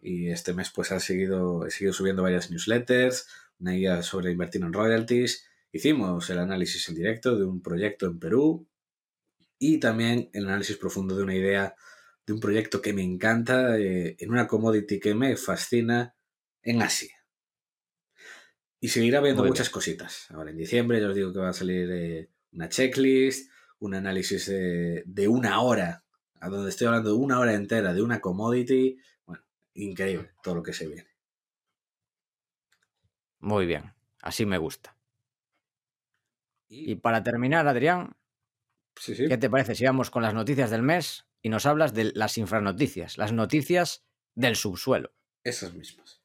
[0.00, 3.28] Y este mes, pues, ha seguido, he seguido subiendo varias newsletters,
[3.60, 5.46] una guía sobre invertir en royalties.
[5.72, 8.66] Hicimos el análisis en directo de un proyecto en Perú.
[9.58, 11.74] Y también el análisis profundo de una idea
[12.26, 16.14] de un proyecto que me encanta eh, en una commodity que me fascina
[16.62, 17.17] en Asia.
[18.80, 20.30] Y seguirá viendo Muy muchas cositas.
[20.30, 24.46] Ahora en diciembre ya os digo que va a salir eh, una checklist, un análisis
[24.46, 26.04] de, de una hora,
[26.40, 28.98] a donde estoy hablando de una hora entera de una commodity.
[29.26, 29.42] Bueno,
[29.74, 31.08] increíble todo lo que se viene.
[33.40, 33.92] Muy bien.
[34.22, 34.96] Así me gusta.
[36.68, 38.16] Y, Y para terminar, Adrián,
[38.96, 39.28] sí, sí.
[39.28, 42.36] ¿qué te parece si vamos con las noticias del mes y nos hablas de las
[42.38, 45.12] infranoticias, las noticias del subsuelo?
[45.44, 46.17] Esas mismas.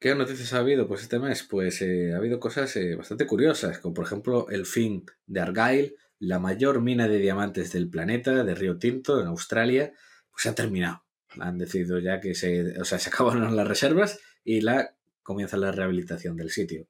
[0.00, 1.42] ¿Qué noticias ha habido pues este mes?
[1.42, 5.96] Pues eh, ha habido cosas eh, bastante curiosas, como por ejemplo el fin de Argyle,
[6.20, 9.92] la mayor mina de diamantes del planeta, de Río Tinto, en Australia,
[10.30, 11.02] pues ha terminado.
[11.40, 15.72] Han decidido ya que se, o sea, se acabaron las reservas y la, comienza la
[15.72, 16.86] rehabilitación del sitio.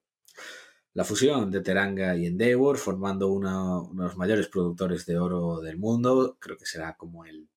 [0.93, 5.77] La fusión de Teranga y Endeavour, formando uno de los mayores productores de oro del
[5.77, 7.47] mundo, creo que será como el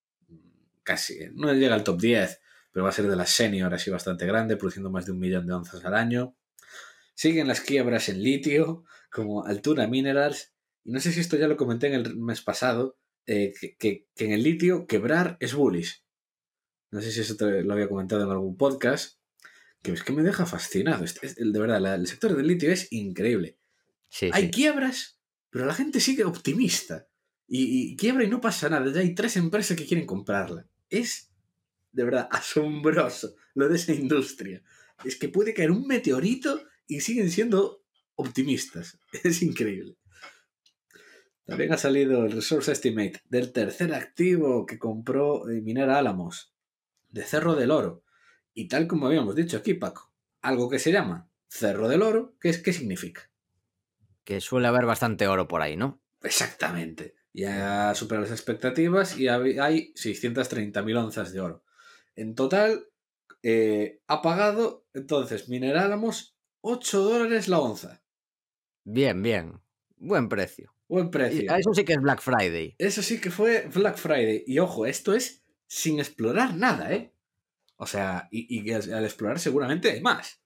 [0.82, 2.40] casi, no llega al top 10,
[2.72, 5.46] pero va a ser de las senior así bastante grande, produciendo más de un millón
[5.46, 6.36] de onzas al año.
[7.14, 10.52] Siguen las quiebras en litio, como Altura Minerals,
[10.84, 14.06] y no sé si esto ya lo comenté en el mes pasado, eh, que, que-
[14.16, 16.02] que en el litio quebrar es bullish.
[16.90, 19.18] No sé si eso te lo había comentado en algún podcast,
[19.82, 21.04] que es que me deja fascinado.
[21.04, 23.58] Es- de verdad, la- el sector del litio es increíble.
[24.08, 24.50] Sí, Hay sí.
[24.50, 25.18] quiebras,
[25.50, 27.06] pero la gente sigue optimista.
[27.46, 28.90] Y, y quiebra y no pasa nada.
[28.92, 30.66] Ya hay tres empresas que quieren comprarla.
[30.88, 31.31] Es
[31.92, 34.62] de verdad asombroso lo de esa industria.
[35.04, 38.98] Es que puede caer un meteorito y siguen siendo optimistas.
[39.24, 39.96] Es increíble.
[41.44, 46.54] También ha salido el Resource Estimate del tercer activo que compró eh, Minera Álamos,
[47.10, 48.04] de Cerro del Oro.
[48.54, 52.48] Y tal como habíamos dicho aquí, Paco, algo que se llama Cerro del Oro, ¿qué,
[52.48, 53.28] es, qué significa?
[54.24, 56.00] Que suele haber bastante oro por ahí, ¿no?
[56.22, 57.16] Exactamente.
[57.32, 61.64] Ya supera las expectativas y hay hay 630.000 onzas de oro.
[62.16, 62.88] En total,
[63.42, 68.02] eh, ha pagado, entonces, Minerálamos 8 dólares la onza.
[68.84, 69.60] Bien, bien.
[69.96, 70.74] Buen precio.
[70.88, 71.54] Buen precio.
[71.56, 72.74] eso sí que es Black Friday.
[72.78, 74.44] Eso sí que fue Black Friday.
[74.46, 77.14] Y ojo, esto es sin explorar nada, ¿eh?
[77.76, 80.42] O sea, y, y que al explorar seguramente hay más.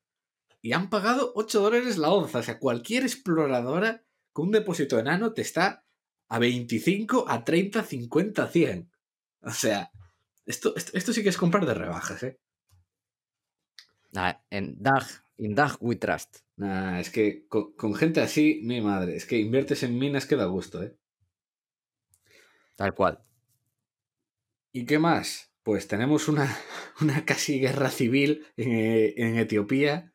[0.63, 2.39] Y han pagado 8 dólares la onza.
[2.39, 5.85] O sea, cualquier exploradora con un depósito enano te está
[6.29, 8.93] a 25, a 30, 50, 100.
[9.43, 9.91] O sea,
[10.47, 12.39] esto, esto, esto sí que es comprar de rebajas, ¿eh?
[14.15, 15.05] Ah, En Dag,
[15.37, 16.39] in Dag we trust.
[16.57, 20.37] Nah, es que con, con gente así, mi madre, es que inviertes en minas que
[20.37, 20.97] da gusto, ¿eh?
[22.77, 23.23] Tal cual.
[24.73, 25.53] ¿Y qué más?
[25.63, 26.49] Pues tenemos una,
[27.01, 30.13] una casi guerra civil en, eh, en Etiopía.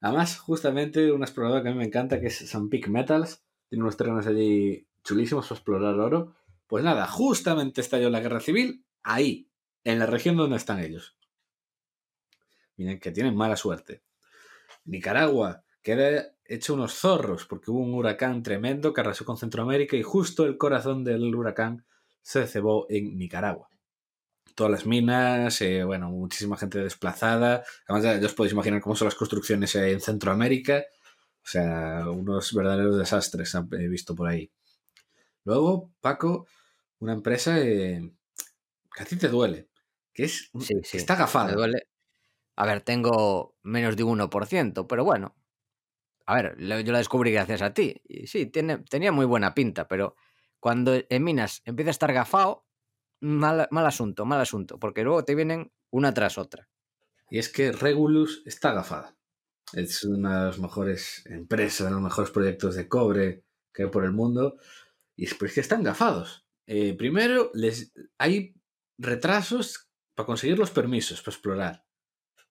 [0.00, 3.44] Además, justamente una exploradora que a mí me encanta, que es Sanpik Metals.
[3.68, 6.34] Tiene unos terrenos allí chulísimos para explorar oro.
[6.66, 9.51] Pues nada, justamente estalló la guerra civil ahí,
[9.84, 11.16] en la región donde están ellos.
[12.76, 14.02] Miren que tienen mala suerte.
[14.84, 20.02] Nicaragua queda hecho unos zorros porque hubo un huracán tremendo que arrasó con Centroamérica y
[20.02, 21.84] justo el corazón del huracán
[22.20, 23.68] se cebó en Nicaragua.
[24.54, 27.64] Todas las minas, eh, bueno, muchísima gente desplazada.
[27.86, 30.84] Además, ya, ya os podéis imaginar cómo son las construcciones en Centroamérica.
[31.42, 34.50] O sea, unos verdaderos desastres he visto por ahí.
[35.44, 36.46] Luego, Paco,
[37.00, 38.12] una empresa eh,
[38.94, 39.68] que a ti te duele,
[40.14, 40.96] que es Sí, que sí.
[40.98, 41.16] está.
[42.56, 45.36] A ver, tengo menos de un 1%, pero bueno.
[46.26, 48.00] A ver, yo la descubrí gracias a ti.
[48.04, 50.16] Y sí, tiene, tenía muy buena pinta, pero
[50.60, 52.66] cuando en minas empieza a estar gafado,
[53.20, 56.68] mal, mal asunto, mal asunto, porque luego te vienen una tras otra.
[57.30, 59.16] Y es que Regulus está gafada.
[59.72, 64.04] Es una de las mejores empresas, de los mejores proyectos de cobre que hay por
[64.04, 64.58] el mundo.
[65.16, 66.46] Y es que están gafados.
[66.66, 68.54] Eh, primero, les, hay
[68.98, 71.86] retrasos para conseguir los permisos para explorar.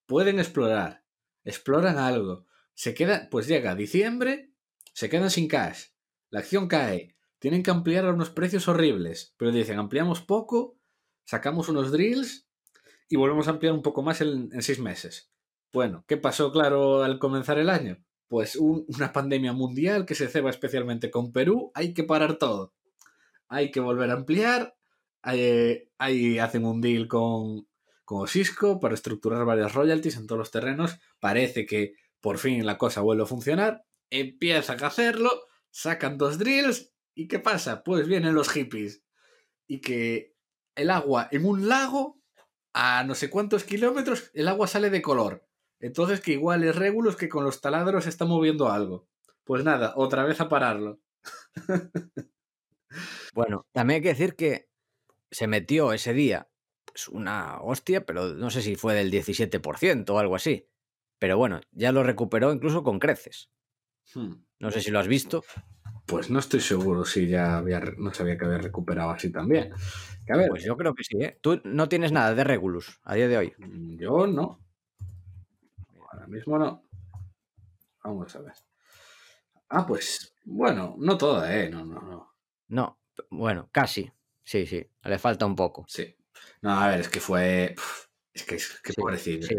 [0.05, 1.05] Pueden explorar,
[1.43, 2.45] exploran algo.
[2.73, 4.53] Se queda, pues llega diciembre,
[4.93, 5.87] se quedan sin cash.
[6.29, 7.15] La acción cae.
[7.39, 9.33] Tienen que ampliar a unos precios horribles.
[9.37, 10.77] Pero dicen, ampliamos poco,
[11.23, 12.47] sacamos unos drills
[13.09, 15.31] y volvemos a ampliar un poco más en, seis meses.
[15.73, 18.03] Bueno, ¿qué pasó, claro, al comenzar el año?
[18.27, 22.73] Pues un- una pandemia mundial que se ceba especialmente con Perú, hay que parar todo.
[23.47, 24.77] Hay que volver a ampliar,
[25.25, 27.67] eh, ahí hacen un deal con,
[28.05, 30.99] con Cisco para estructurar varias royalties en todos los terrenos.
[31.19, 33.85] Parece que por fin la cosa vuelve a funcionar.
[34.09, 35.29] Empiezan a hacerlo,
[35.69, 37.83] sacan dos drills y ¿qué pasa?
[37.83, 39.03] Pues vienen los hippies.
[39.67, 40.35] Y que
[40.75, 42.19] el agua en un lago
[42.73, 45.45] a no sé cuántos kilómetros el agua sale de color.
[45.79, 49.07] Entonces que igual es Regulus que con los taladros está moviendo algo.
[49.43, 50.99] Pues nada, otra vez a pararlo.
[53.33, 54.67] Bueno, también hay que decir que
[55.31, 56.47] se metió ese día
[56.85, 60.67] pues una hostia, pero no sé si fue del 17% o algo así.
[61.19, 63.49] Pero bueno, ya lo recuperó incluso con creces.
[64.13, 64.33] Hmm.
[64.59, 65.43] No sé si lo has visto.
[66.05, 69.71] Pues no estoy seguro si ya había, no sabía que había recuperado así también.
[70.25, 71.37] Que a ver, Pues yo creo que sí, ¿eh?
[71.41, 73.53] Tú no tienes nada de Regulus a día de hoy.
[73.57, 74.59] mm, yo no.
[76.11, 76.83] Ahora mismo no.
[78.03, 78.53] Vamos a ver.
[79.69, 81.69] Ah, pues, bueno, no toda, ¿eh?
[81.69, 82.33] No, no, no.
[82.67, 84.11] No, bueno, casi.
[84.51, 85.85] Sí, sí, le falta un poco.
[85.87, 86.13] Sí.
[86.61, 87.73] No, a ver, es que fue...
[88.33, 89.47] Es que es que Sí, pobrecillo.
[89.47, 89.55] Sí.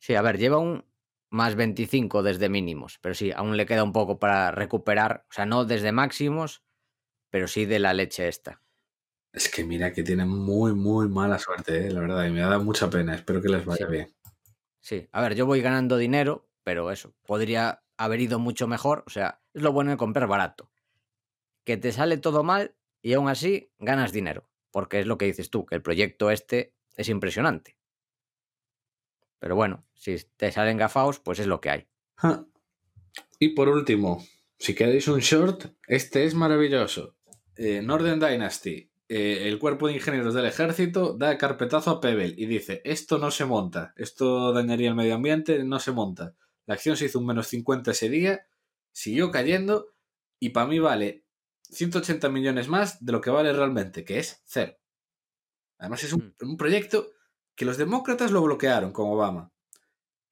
[0.00, 0.84] Sí, a ver, lleva un
[1.30, 5.46] más 25 desde mínimos, pero sí, aún le queda un poco para recuperar, o sea,
[5.46, 6.64] no desde máximos,
[7.30, 8.60] pero sí de la leche esta.
[9.32, 11.90] Es que mira que tienen muy, muy mala suerte, ¿eh?
[11.92, 13.14] la verdad, y me da mucha pena.
[13.14, 13.92] Espero que les vaya Sí.
[13.92, 14.16] bien.
[14.80, 19.10] Sí, a ver, yo voy ganando dinero, pero eso, podría haber ido mucho mejor, o
[19.10, 20.72] sea, es lo bueno de comprar barato.
[21.64, 25.50] Que te sale todo mal y aún así ganas dinero, porque es lo que dices
[25.50, 27.76] tú, que el proyecto este es impresionante.
[29.38, 31.88] Pero bueno, si te salen gafaos, pues es lo que hay.
[33.38, 34.24] Y por último,
[34.58, 37.16] si queréis un short, este es maravilloso.
[37.56, 42.46] Eh, Northern Dynasty, eh, el cuerpo de ingenieros del ejército da carpetazo a Pebble y
[42.46, 46.34] dice, esto no se monta, esto dañaría el medio ambiente, no se monta.
[46.66, 48.46] La acción se hizo un menos 50 ese día,
[48.92, 49.94] siguió cayendo
[50.38, 51.24] y para mí vale
[51.70, 54.76] 180 millones más de lo que vale realmente, que es cero.
[55.78, 57.10] Además es un, un proyecto
[57.54, 59.52] que los demócratas lo bloquearon con Obama.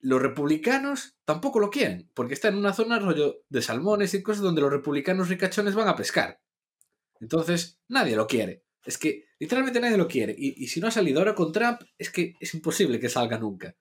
[0.00, 4.42] Los republicanos tampoco lo quieren, porque está en una zona rollo de salmones y cosas
[4.42, 6.40] donde los republicanos ricachones van a pescar.
[7.20, 8.64] Entonces, nadie lo quiere.
[8.84, 10.34] Es que literalmente nadie lo quiere.
[10.36, 13.38] Y, y si no ha salido ahora con Trump, es que es imposible que salga
[13.38, 13.74] nunca.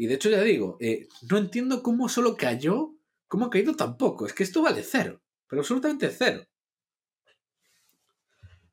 [0.00, 2.94] Y de hecho ya digo, eh, no entiendo cómo solo cayó,
[3.28, 4.24] cómo ha caído tampoco.
[4.24, 6.44] Es que esto vale cero, pero absolutamente cero.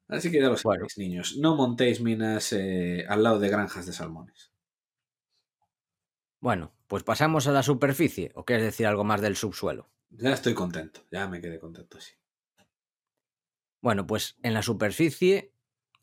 [0.10, 0.88] Así que ya lo sabéis, Bueno.
[0.98, 1.38] niños.
[1.38, 4.52] No montéis minas eh, al lado de granjas de salmones.
[6.40, 9.92] Bueno, pues pasamos a la superficie, o quieres decir algo más del subsuelo.
[10.10, 12.14] Ya estoy contento, ya me quedé contento, sí.
[13.82, 15.54] Bueno, pues en la superficie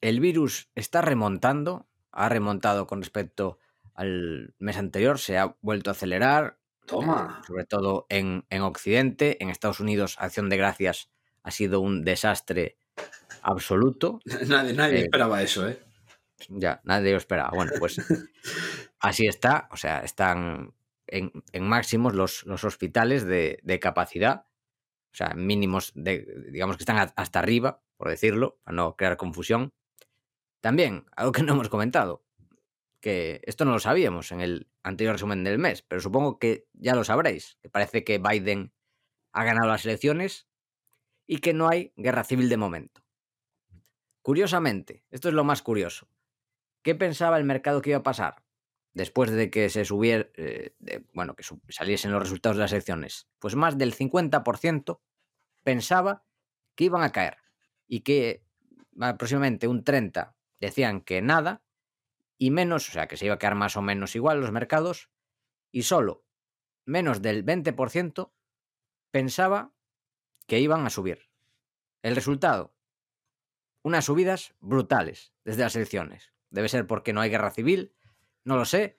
[0.01, 3.59] el virus está remontando, ha remontado con respecto
[3.95, 7.43] al mes anterior, se ha vuelto a acelerar, Toma.
[7.47, 11.11] sobre todo en, en Occidente, en Estados Unidos, Acción de Gracias
[11.43, 12.77] ha sido un desastre
[13.43, 15.79] absoluto, Nadie, nadie Eh, esperaba eso, ¿eh?
[16.49, 17.51] ya nadie lo esperaba.
[17.55, 17.97] Bueno, pues
[19.01, 20.75] así está, o sea, están
[21.07, 24.47] en, en máximos los, los hospitales de, de capacidad,
[25.13, 29.17] o sea, mínimos, de, digamos que están a- hasta arriba, por decirlo, para no crear
[29.17, 29.73] confusión.
[30.61, 32.24] También, algo que no hemos comentado,
[33.05, 36.95] que esto no lo sabíamos en el anterior resumen del mes, pero supongo que ya
[36.95, 38.73] lo sabréis, que parece que Biden
[39.35, 40.49] ha ganado las elecciones
[41.27, 43.05] y que no hay guerra civil de momento.
[44.23, 46.09] Curiosamente, esto es lo más curioso.
[46.81, 48.43] ¿Qué pensaba el mercado que iba a pasar
[48.95, 50.75] después de que se subiera, eh,
[51.13, 53.29] bueno, que saliesen los resultados de las elecciones?
[53.39, 55.03] Pues más del 50%
[55.63, 56.25] pensaba
[56.75, 57.37] que iban a caer
[57.87, 58.47] y que
[58.99, 61.64] aproximadamente un 30 decían que nada
[62.45, 65.09] y menos, o sea, que se iba a quedar más o menos igual los mercados
[65.73, 66.27] y solo
[66.85, 68.35] menos del 20%
[69.11, 69.73] pensaba
[70.47, 71.31] que iban a subir.
[72.03, 72.75] El resultado,
[73.83, 76.35] unas subidas brutales desde las elecciones.
[76.51, 77.95] Debe ser porque no hay guerra civil,
[78.45, 78.99] no lo sé,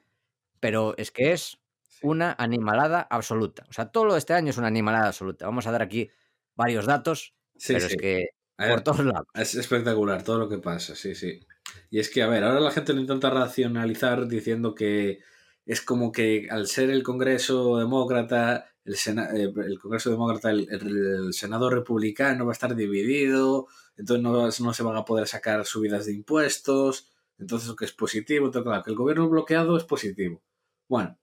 [0.60, 1.62] pero es que es
[2.02, 3.68] una animalada absoluta.
[3.70, 5.46] O sea, todo lo de este año es una animalada absoluta.
[5.46, 6.10] Vamos a dar aquí
[6.56, 7.96] varios datos, Sí, pero sí.
[7.96, 8.26] es que
[8.66, 9.28] por todos lados.
[9.36, 11.46] Es espectacular todo lo que pasa, sí, sí.
[11.90, 15.20] Y es que, a ver, ahora la gente lo intenta racionalizar diciendo que
[15.66, 21.34] es como que al ser el Congreso demócrata, el, Sena- eh, el Congreso demócrata, el,
[21.34, 23.68] Senado republicano va a estar dividido,
[23.98, 24.34] entonces no,
[24.68, 28.68] no se van a poder sacar subidas de impuestos, entonces lo que es positivo, entonces,
[28.68, 30.44] claro, que el gobierno bloqueado es positivo.
[30.88, 31.18] Bueno,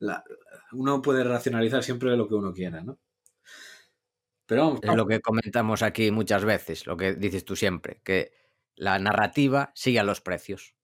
[0.00, 0.24] la-
[0.72, 2.98] uno puede racionalizar siempre lo que uno quiera, ¿no?
[4.46, 8.32] Pero vamos, Es lo que comentamos aquí muchas veces, lo que dices tú siempre, que
[8.80, 10.74] la narrativa sigue a los precios.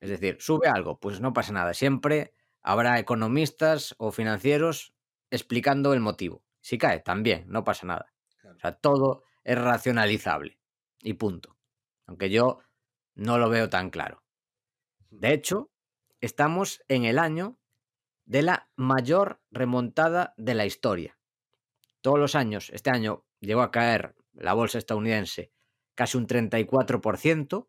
[0.00, 1.72] Es decir, sube algo, pues no pasa nada.
[1.72, 4.94] Siempre habrá economistas o financieros
[5.30, 6.44] explicando el motivo.
[6.60, 8.12] Si cae, también, no pasa nada.
[8.36, 8.54] Claro.
[8.54, 10.58] O sea, todo es racionalizable.
[11.00, 11.56] Y punto.
[12.04, 12.58] Aunque yo
[13.14, 14.22] no lo veo tan claro.
[15.08, 15.70] De hecho,
[16.20, 17.58] estamos en el año
[18.26, 21.18] de la mayor remontada de la historia.
[22.02, 25.53] Todos los años, este año llegó a caer la bolsa estadounidense
[25.94, 27.68] casi un 34%,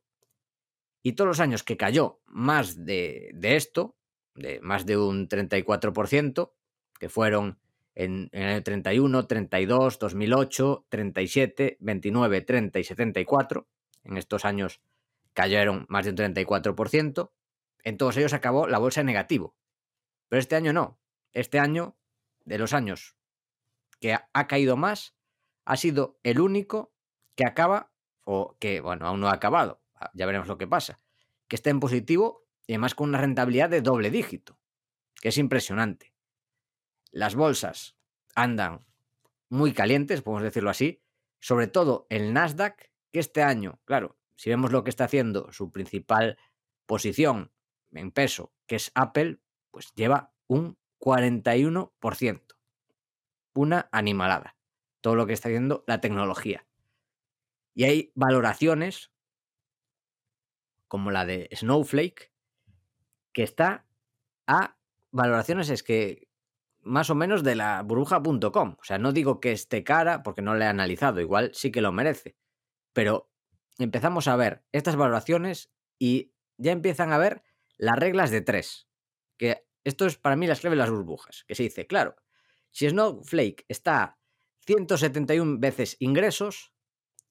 [1.02, 3.96] y todos los años que cayó más de, esto,
[4.34, 6.52] de más de un 34%,
[7.00, 7.60] que fueron
[7.94, 13.68] en, el 31, 32, 2008, 37, 29, 30 y 74,
[14.04, 14.82] en estos años
[15.34, 17.32] cayeron más de un 34%,
[17.84, 19.56] en todos ellos acabó la bolsa en negativo.
[20.28, 21.00] Pero este año no.
[21.34, 21.98] Este año,
[22.46, 23.16] de los años
[24.00, 25.16] que ha caído más,
[25.66, 26.94] ha sido el único
[27.36, 27.92] que acaba,
[28.26, 31.00] o que, bueno, aún no ha acabado, ah, ya veremos lo que pasa,
[31.48, 34.60] que está en positivo y además con una rentabilidad de doble dígito,
[35.16, 36.14] que es impresionante.
[37.12, 37.96] Las bolsas
[38.36, 38.86] andan
[39.50, 41.02] muy calientes, podemos decirlo así,
[41.40, 45.72] sobre todo el Nasdaq, que este año, claro, si vemos lo que está haciendo su
[45.72, 46.38] principal
[46.86, 47.54] posición
[47.92, 49.40] en peso, que es Apple,
[49.72, 52.42] pues lleva un 41%.
[53.54, 54.58] Una animalada.
[55.02, 56.66] Todo lo que está haciendo la tecnología.
[57.76, 59.12] Y hay valoraciones,
[60.88, 62.32] como la de Snowflake,
[63.34, 63.86] que está
[64.48, 64.78] a
[65.12, 66.30] valoraciones es que
[66.82, 68.78] más o menos de la burbuja.com.
[68.80, 71.82] O sea, no digo que esté cara porque no la he analizado, igual sí que
[71.82, 72.38] lo merece.
[72.94, 73.30] Pero
[73.78, 77.44] empezamos a ver estas valoraciones y ya empiezan a ver
[77.78, 78.88] las reglas de tres.
[79.38, 81.44] Que esto es para mí las clave de las burbujas.
[81.46, 82.16] Que se dice, claro,
[82.72, 84.20] si Snowflake está a
[84.66, 86.75] 171 veces ingresos,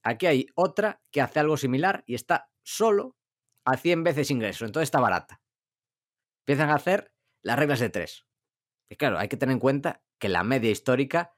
[0.04, 3.16] aquí hay otra que hace algo similar y está solo
[3.64, 4.66] a 100 veces ingresos.
[4.66, 5.40] Entonces está barata.
[6.40, 8.26] Empiezan a hacer las reglas de tres.
[8.88, 11.34] Y claro, hay que tener en cuenta que la media histórica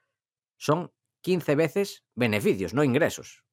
[0.59, 0.93] son
[1.23, 3.45] 15 veces beneficios, no ingresos.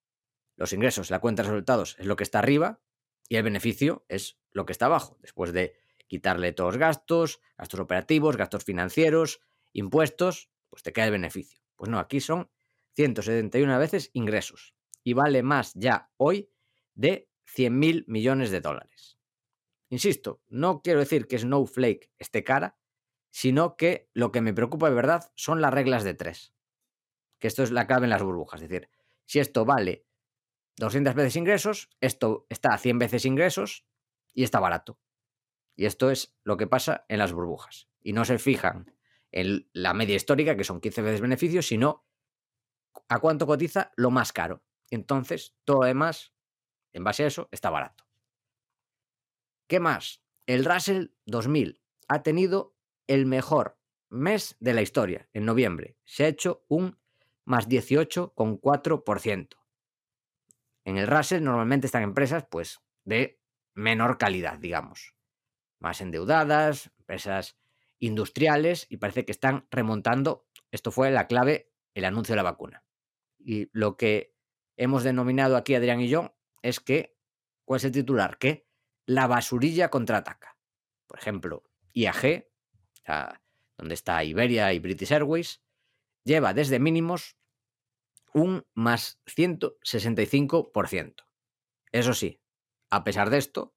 [0.56, 2.82] Los ingresos, la cuenta de resultados es lo que está arriba
[3.30, 5.76] y el beneficio es lo que está abajo, después de
[6.08, 9.42] quitarle todos los gastos, gastos operativos, gastos financieros,
[9.72, 11.62] impuestos, pues te queda el beneficio.
[11.76, 12.52] Pues no, aquí son
[12.96, 16.50] 171 veces ingresos y vale más ya hoy
[16.94, 19.18] de 100.000 millones de dólares.
[19.90, 22.78] Insisto, no quiero decir que Snowflake esté cara,
[23.30, 26.54] sino que lo que me preocupa de verdad son las reglas de tres.
[27.40, 28.62] Que esto es la clave en las burbujas.
[28.62, 28.90] Es decir,
[29.26, 30.06] si esto vale
[30.78, 33.86] 200 veces ingresos, esto está a 100 veces ingresos
[34.34, 35.00] y está barato.
[35.76, 37.90] Y esto es lo que pasa en las burbujas.
[38.02, 38.94] Y no se fijan
[39.32, 42.06] en la media histórica, que son 15 veces beneficios, sino
[43.10, 44.64] a cuánto cotiza lo más caro.
[44.94, 46.34] Entonces, todo demás,
[46.92, 48.06] en base a eso, está barato.
[49.68, 50.22] ¿Qué más?
[50.46, 52.76] El Russell 2000 ha tenido
[53.08, 53.80] el mejor
[54.10, 55.98] mes de la historia, en noviembre.
[56.06, 57.00] Se ha hecho un
[57.44, 59.58] más 18,4%.
[60.86, 63.42] En el Russell normalmente están empresas pues de
[63.74, 65.16] menor calidad, digamos.
[65.80, 67.58] Más endeudadas, empresas
[67.98, 70.46] industriales y parece que están remontando.
[70.70, 72.86] Esto fue la clave, el anuncio de la vacuna.
[73.40, 74.33] Y lo que
[74.78, 77.16] hemos denominado aquí Adrián y yo es que,
[77.66, 78.38] ¿cuál es el titular?
[78.38, 78.68] Que
[79.06, 80.58] la basurilla contraataca.
[81.08, 81.64] Por ejemplo,
[81.94, 82.48] IAG,
[83.78, 85.62] donde está Iberia y British Airways,
[86.24, 87.38] lleva desde mínimos
[88.34, 91.28] un más 165%.
[91.92, 92.42] Eso sí,
[92.90, 93.76] a pesar de esto,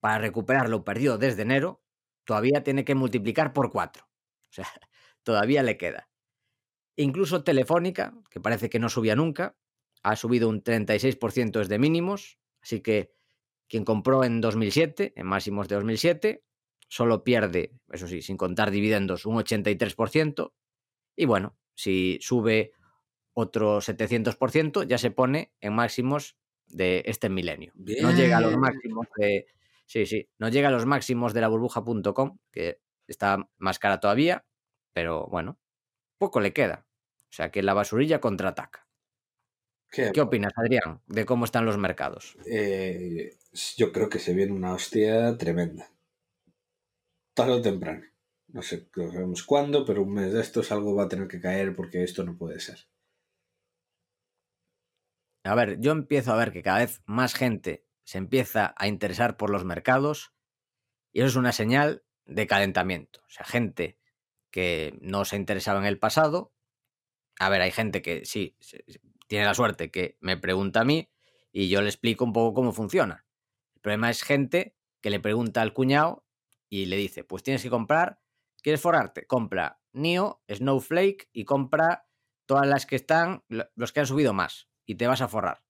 [0.00, 1.82] para recuperar lo perdido desde enero,
[2.24, 4.04] todavía tiene que multiplicar por 4.
[4.04, 4.66] O sea,
[5.22, 6.08] todavía le queda.
[6.96, 9.56] Incluso Telefónica, que parece que no subía nunca,
[10.02, 13.12] ha subido un 36% desde mínimos, así que
[13.68, 16.44] quien compró en 2007, en máximos de 2007,
[16.88, 20.52] solo pierde, eso sí, sin contar dividendos, un 83%.
[21.16, 22.72] Y bueno, si sube
[23.32, 26.36] otro 700%, ya se pone en máximos
[26.66, 27.72] de este milenio.
[27.76, 29.46] No llega a los máximos de...
[29.86, 34.44] Sí, sí, no llega a los máximos de la burbuja.com, que está más cara todavía,
[34.92, 35.58] pero bueno,
[36.18, 36.86] poco le queda.
[37.30, 38.86] O sea que la basurilla contraataca.
[39.90, 42.36] ¿Qué, ¿Qué opinas, Adrián, de cómo están los mercados?
[42.46, 43.36] Eh,
[43.76, 45.90] yo creo que se viene una hostia tremenda.
[47.34, 48.04] Tarde o temprano.
[48.48, 51.40] No sé, no sabemos cuándo, pero un mes de estos algo va a tener que
[51.40, 52.78] caer porque esto no puede ser.
[55.44, 59.36] A ver, yo empiezo a ver que cada vez más gente se empieza a interesar
[59.36, 60.32] por los mercados
[61.12, 63.20] y eso es una señal de calentamiento.
[63.20, 63.98] O sea, gente
[64.50, 66.52] que no se interesaba en el pasado.
[67.38, 68.56] A ver, hay gente que sí,
[69.30, 71.08] tiene la suerte que me pregunta a mí
[71.52, 73.24] y yo le explico un poco cómo funciona.
[73.76, 76.26] El problema es gente que le pregunta al cuñado
[76.68, 78.20] y le dice, pues tienes que comprar,
[78.60, 79.28] ¿quieres forrarte?
[79.28, 82.08] Compra NIO, Snowflake y compra
[82.44, 83.44] todas las que están,
[83.76, 85.62] los que han subido más y te vas a forrar.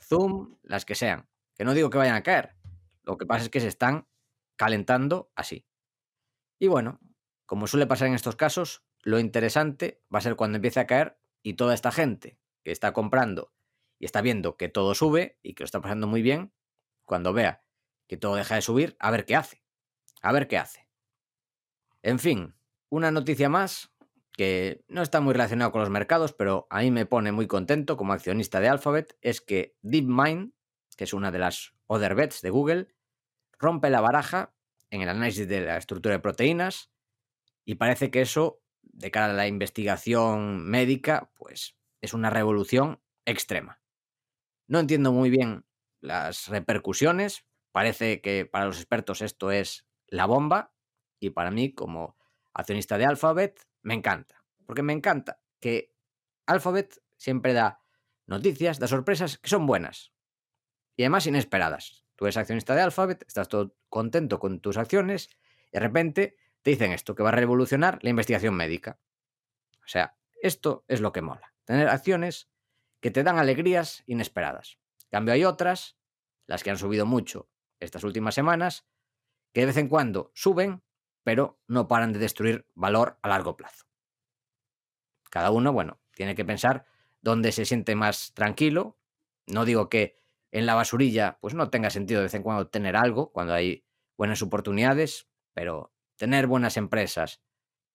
[0.00, 1.28] Zoom, las que sean.
[1.54, 2.56] Que no digo que vayan a caer.
[3.02, 4.08] Lo que pasa es que se están
[4.56, 5.66] calentando así.
[6.58, 6.98] Y bueno,
[7.44, 11.20] como suele pasar en estos casos, lo interesante va a ser cuando empiece a caer
[11.42, 13.52] y toda esta gente que está comprando
[13.96, 16.52] y está viendo que todo sube y que lo está pasando muy bien,
[17.04, 17.62] cuando vea
[18.08, 19.62] que todo deja de subir, a ver qué hace.
[20.20, 20.88] A ver qué hace.
[22.02, 22.56] En fin,
[22.88, 23.94] una noticia más
[24.32, 27.96] que no está muy relacionado con los mercados, pero a mí me pone muy contento
[27.96, 30.52] como accionista de Alphabet, es que DeepMind,
[30.96, 32.88] que es una de las other bets de Google,
[33.60, 34.56] rompe la baraja
[34.90, 36.90] en el análisis de la estructura de proteínas
[37.64, 43.80] y parece que eso, de cara a la investigación médica, pues es una revolución extrema.
[44.66, 45.64] No entiendo muy bien
[46.00, 47.44] las repercusiones.
[47.72, 50.72] Parece que para los expertos esto es la bomba
[51.20, 52.16] y para mí como
[52.54, 54.44] accionista de Alphabet me encanta.
[54.66, 55.94] Porque me encanta que
[56.46, 57.80] Alphabet siempre da
[58.26, 60.12] noticias, da sorpresas que son buenas
[60.96, 62.04] y además inesperadas.
[62.16, 65.28] Tú eres accionista de Alphabet, estás todo contento con tus acciones
[65.70, 68.98] y de repente te dicen esto, que va a revolucionar la investigación médica.
[69.84, 71.55] O sea, esto es lo que mola.
[71.66, 72.48] Tener acciones
[73.00, 74.78] que te dan alegrías inesperadas.
[75.02, 75.98] En cambio, hay otras,
[76.46, 77.50] las que han subido mucho
[77.80, 78.86] estas últimas semanas,
[79.52, 80.82] que de vez en cuando suben,
[81.22, 83.84] pero no paran de destruir valor a largo plazo.
[85.28, 86.86] Cada uno, bueno, tiene que pensar
[87.20, 88.96] dónde se siente más tranquilo.
[89.46, 90.16] No digo que
[90.52, 93.84] en la basurilla pues no tenga sentido de vez en cuando tener algo, cuando hay
[94.16, 97.42] buenas oportunidades, pero tener buenas empresas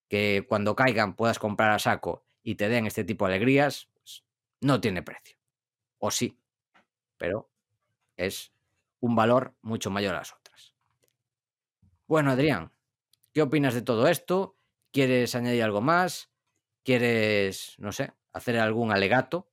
[0.08, 4.24] que cuando caigan puedas comprar a saco y te den este tipo de alegrías, pues,
[4.60, 5.38] no tiene precio.
[5.98, 6.38] O sí,
[7.16, 7.50] pero
[8.16, 8.52] es
[9.00, 10.74] un valor mucho mayor a las otras.
[12.06, 12.72] Bueno, Adrián,
[13.32, 14.58] ¿qué opinas de todo esto?
[14.92, 16.30] ¿Quieres añadir algo más?
[16.84, 19.50] ¿Quieres, no sé, hacer algún alegato?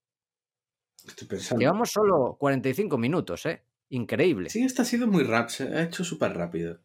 [1.07, 1.61] Estoy pensando.
[1.61, 3.63] Llevamos solo 45 minutos, ¿eh?
[3.89, 4.49] Increíble.
[4.49, 6.81] Sí, esto ha sido muy rápido, se ha hecho súper rápido.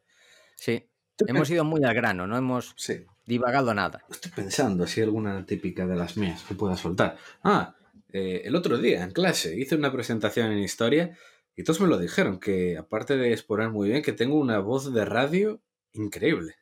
[0.56, 0.88] Sí,
[1.26, 3.04] hemos ido muy al grano, no hemos Sí.
[3.26, 4.04] Divagado nada.
[4.10, 7.16] Estoy pensando si hay alguna típica de las mías que pueda soltar.
[7.42, 7.74] Ah,
[8.12, 11.16] eh, el otro día en clase hice una presentación en historia
[11.56, 14.92] y todos me lo dijeron, que aparte de exponer muy bien, que tengo una voz
[14.92, 15.62] de radio
[15.92, 16.54] increíble.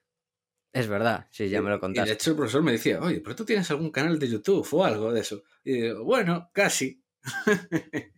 [0.74, 2.12] Es verdad, sí, ya me lo Y de contaste.
[2.14, 5.12] hecho el profesor me decía, oye, pero tú tienes algún canal de YouTube o algo
[5.12, 5.42] de eso.
[5.64, 7.02] Y digo, bueno, casi.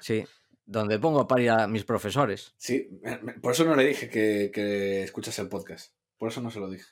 [0.00, 0.24] Sí,
[0.64, 2.52] donde pongo a parir a mis profesores.
[2.56, 2.88] Sí,
[3.40, 5.94] por eso no le dije que, que escuchas el podcast.
[6.16, 6.86] Por eso no se lo dije.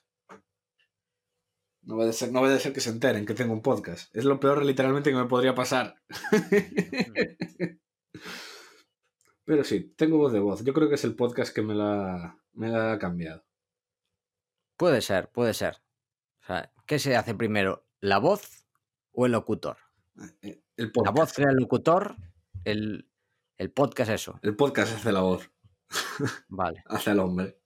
[1.87, 4.15] No vaya, a ser, no a ser que se enteren que tengo un podcast.
[4.15, 5.95] Es lo peor literalmente que me podría pasar.
[9.45, 10.65] Pero sí, tengo voz de voz.
[10.65, 13.47] Yo creo que es el podcast que me la, me la ha cambiado.
[14.77, 15.77] Puede ser, puede ser.
[16.43, 17.87] O sea, ¿qué se hace primero?
[18.01, 18.67] ¿La voz
[19.13, 19.77] o el locutor?
[20.43, 22.17] Eh, El La voz crea el locutor,
[22.65, 23.09] el,
[23.59, 24.41] el podcast eso.
[24.43, 25.49] El podcast hace la voz,
[26.49, 27.61] Vale, hace el hombre.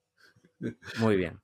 [0.98, 1.40] muy bien.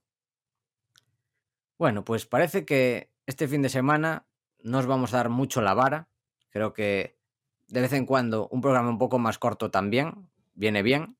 [1.78, 4.26] Bueno, pues parece que este fin de semana
[4.60, 6.08] nos vamos a dar mucho la vara.
[6.50, 7.18] Creo que
[7.68, 11.18] de vez en cuando un programa un poco más corto también viene bien.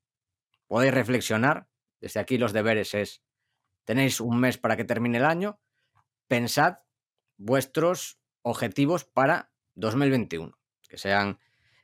[0.67, 1.69] Podéis reflexionar.
[2.01, 3.23] Desde aquí los deberes es,
[3.85, 5.61] tenéis un mes para que termine el año.
[6.27, 6.79] Pensad
[7.37, 10.59] vuestros objetivos para 2021.
[10.89, 11.39] Que sean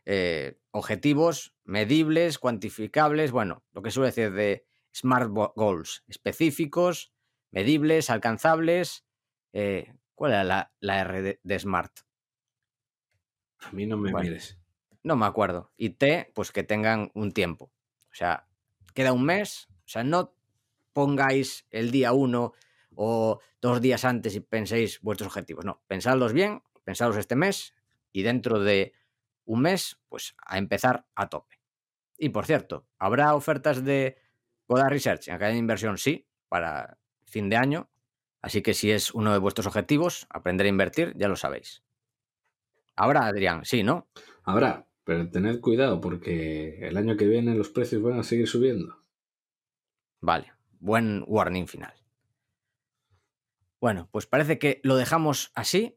[0.06, 7.11] eh, objetivos medibles, cuantificables, bueno, lo que suele decir de SMART Goals, específicos,
[7.52, 9.04] medibles, alcanzables.
[9.52, 12.00] eh, ¿Cuál era la, la R de, de SMART?
[13.60, 14.28] A mí no me Bueno.
[14.28, 14.58] mires.
[15.02, 15.72] No me acuerdo.
[15.76, 17.72] Y T, pues que tengan un tiempo.
[18.10, 18.46] O sea,
[18.94, 19.68] queda un mes.
[19.84, 20.34] O sea, no
[20.92, 22.52] pongáis el día uno
[22.94, 25.64] o dos días antes y penséis vuestros objetivos.
[25.64, 27.74] No, pensadlos bien, pensadlos este mes
[28.12, 28.92] y dentro de
[29.44, 31.60] un mes, pues a empezar a tope.
[32.18, 34.18] Y por cierto, ¿habrá ofertas de
[34.66, 35.98] Coda Research en Academia de Inversión?
[35.98, 36.98] Sí, para
[37.32, 37.88] fin de año.
[38.40, 41.82] Así que si es uno de vuestros objetivos, aprender a invertir, ya lo sabéis.
[42.94, 44.08] Habrá, Adrián, sí, ¿no?
[44.44, 49.02] Habrá, pero tened cuidado porque el año que viene los precios van a seguir subiendo.
[50.20, 51.94] Vale, buen warning final.
[53.80, 55.96] Bueno, pues parece que lo dejamos así.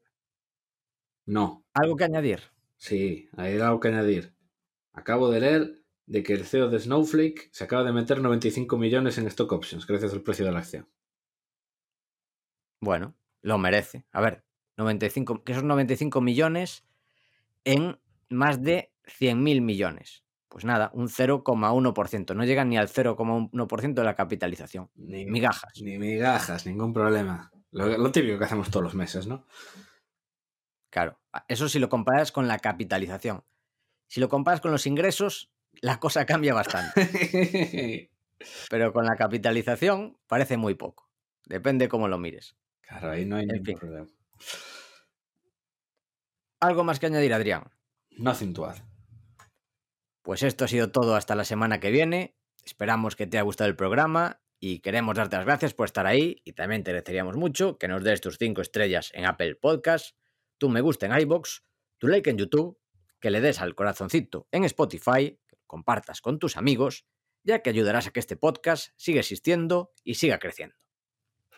[1.25, 2.41] No, ¿Algo que añadir?
[2.77, 4.35] sí, hay algo que añadir.
[4.93, 9.17] Acabo de leer de que el CEO de Snowflake se acaba de meter 95 millones
[9.17, 10.87] en stock options gracias al precio de la acción.
[12.85, 14.05] Bueno, lo merece.
[14.11, 14.45] A ver,
[14.77, 16.85] 95, que esos 95 millones
[17.63, 20.23] en más de 100.000 millones.
[20.49, 22.35] Pues nada, un 0,1%.
[22.35, 24.91] No llegan ni al 0,1% de la capitalización.
[24.93, 25.81] Ni, Migajas.
[25.81, 27.51] Ni migajas, ningún problema.
[27.71, 29.47] Lo, lo típico que hacemos todos los meses, ¿no?
[30.91, 33.43] Claro, eso si lo comparas con la capitalización.
[34.05, 38.11] Si lo comparas con los ingresos, la cosa cambia bastante.
[38.69, 41.09] Pero con la capitalización parece muy poco.
[41.45, 42.55] Depende cómo lo mires.
[42.87, 43.77] Claro, ahí no hay En ningún fin.
[43.77, 44.07] problema.
[46.59, 47.71] ¿Algo más que añadir, Adrián?
[48.11, 48.77] Nothing to add.
[50.21, 52.37] Pues esto ha sido todo hasta la semana que viene.
[52.63, 56.41] Esperamos que te haya gustado el programa y queremos darte las gracias por estar ahí
[56.43, 60.15] y también te agradeceríamos mucho que nos des tus 5 estrellas en Apple Podcast,
[60.57, 61.63] tu me gusta en iBox,
[61.99, 62.79] tu like en YouTube,
[63.19, 67.05] que le des al corazoncito en Spotify, que compartas con tus amigos,
[67.43, 70.75] ya que ayudarás a que este podcast siga existiendo y siga creciendo.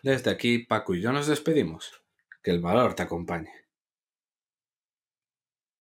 [0.04, 2.04] Desde aquí, Paco y yo nos despedimos.
[2.44, 3.67] Que el valor te acompañe.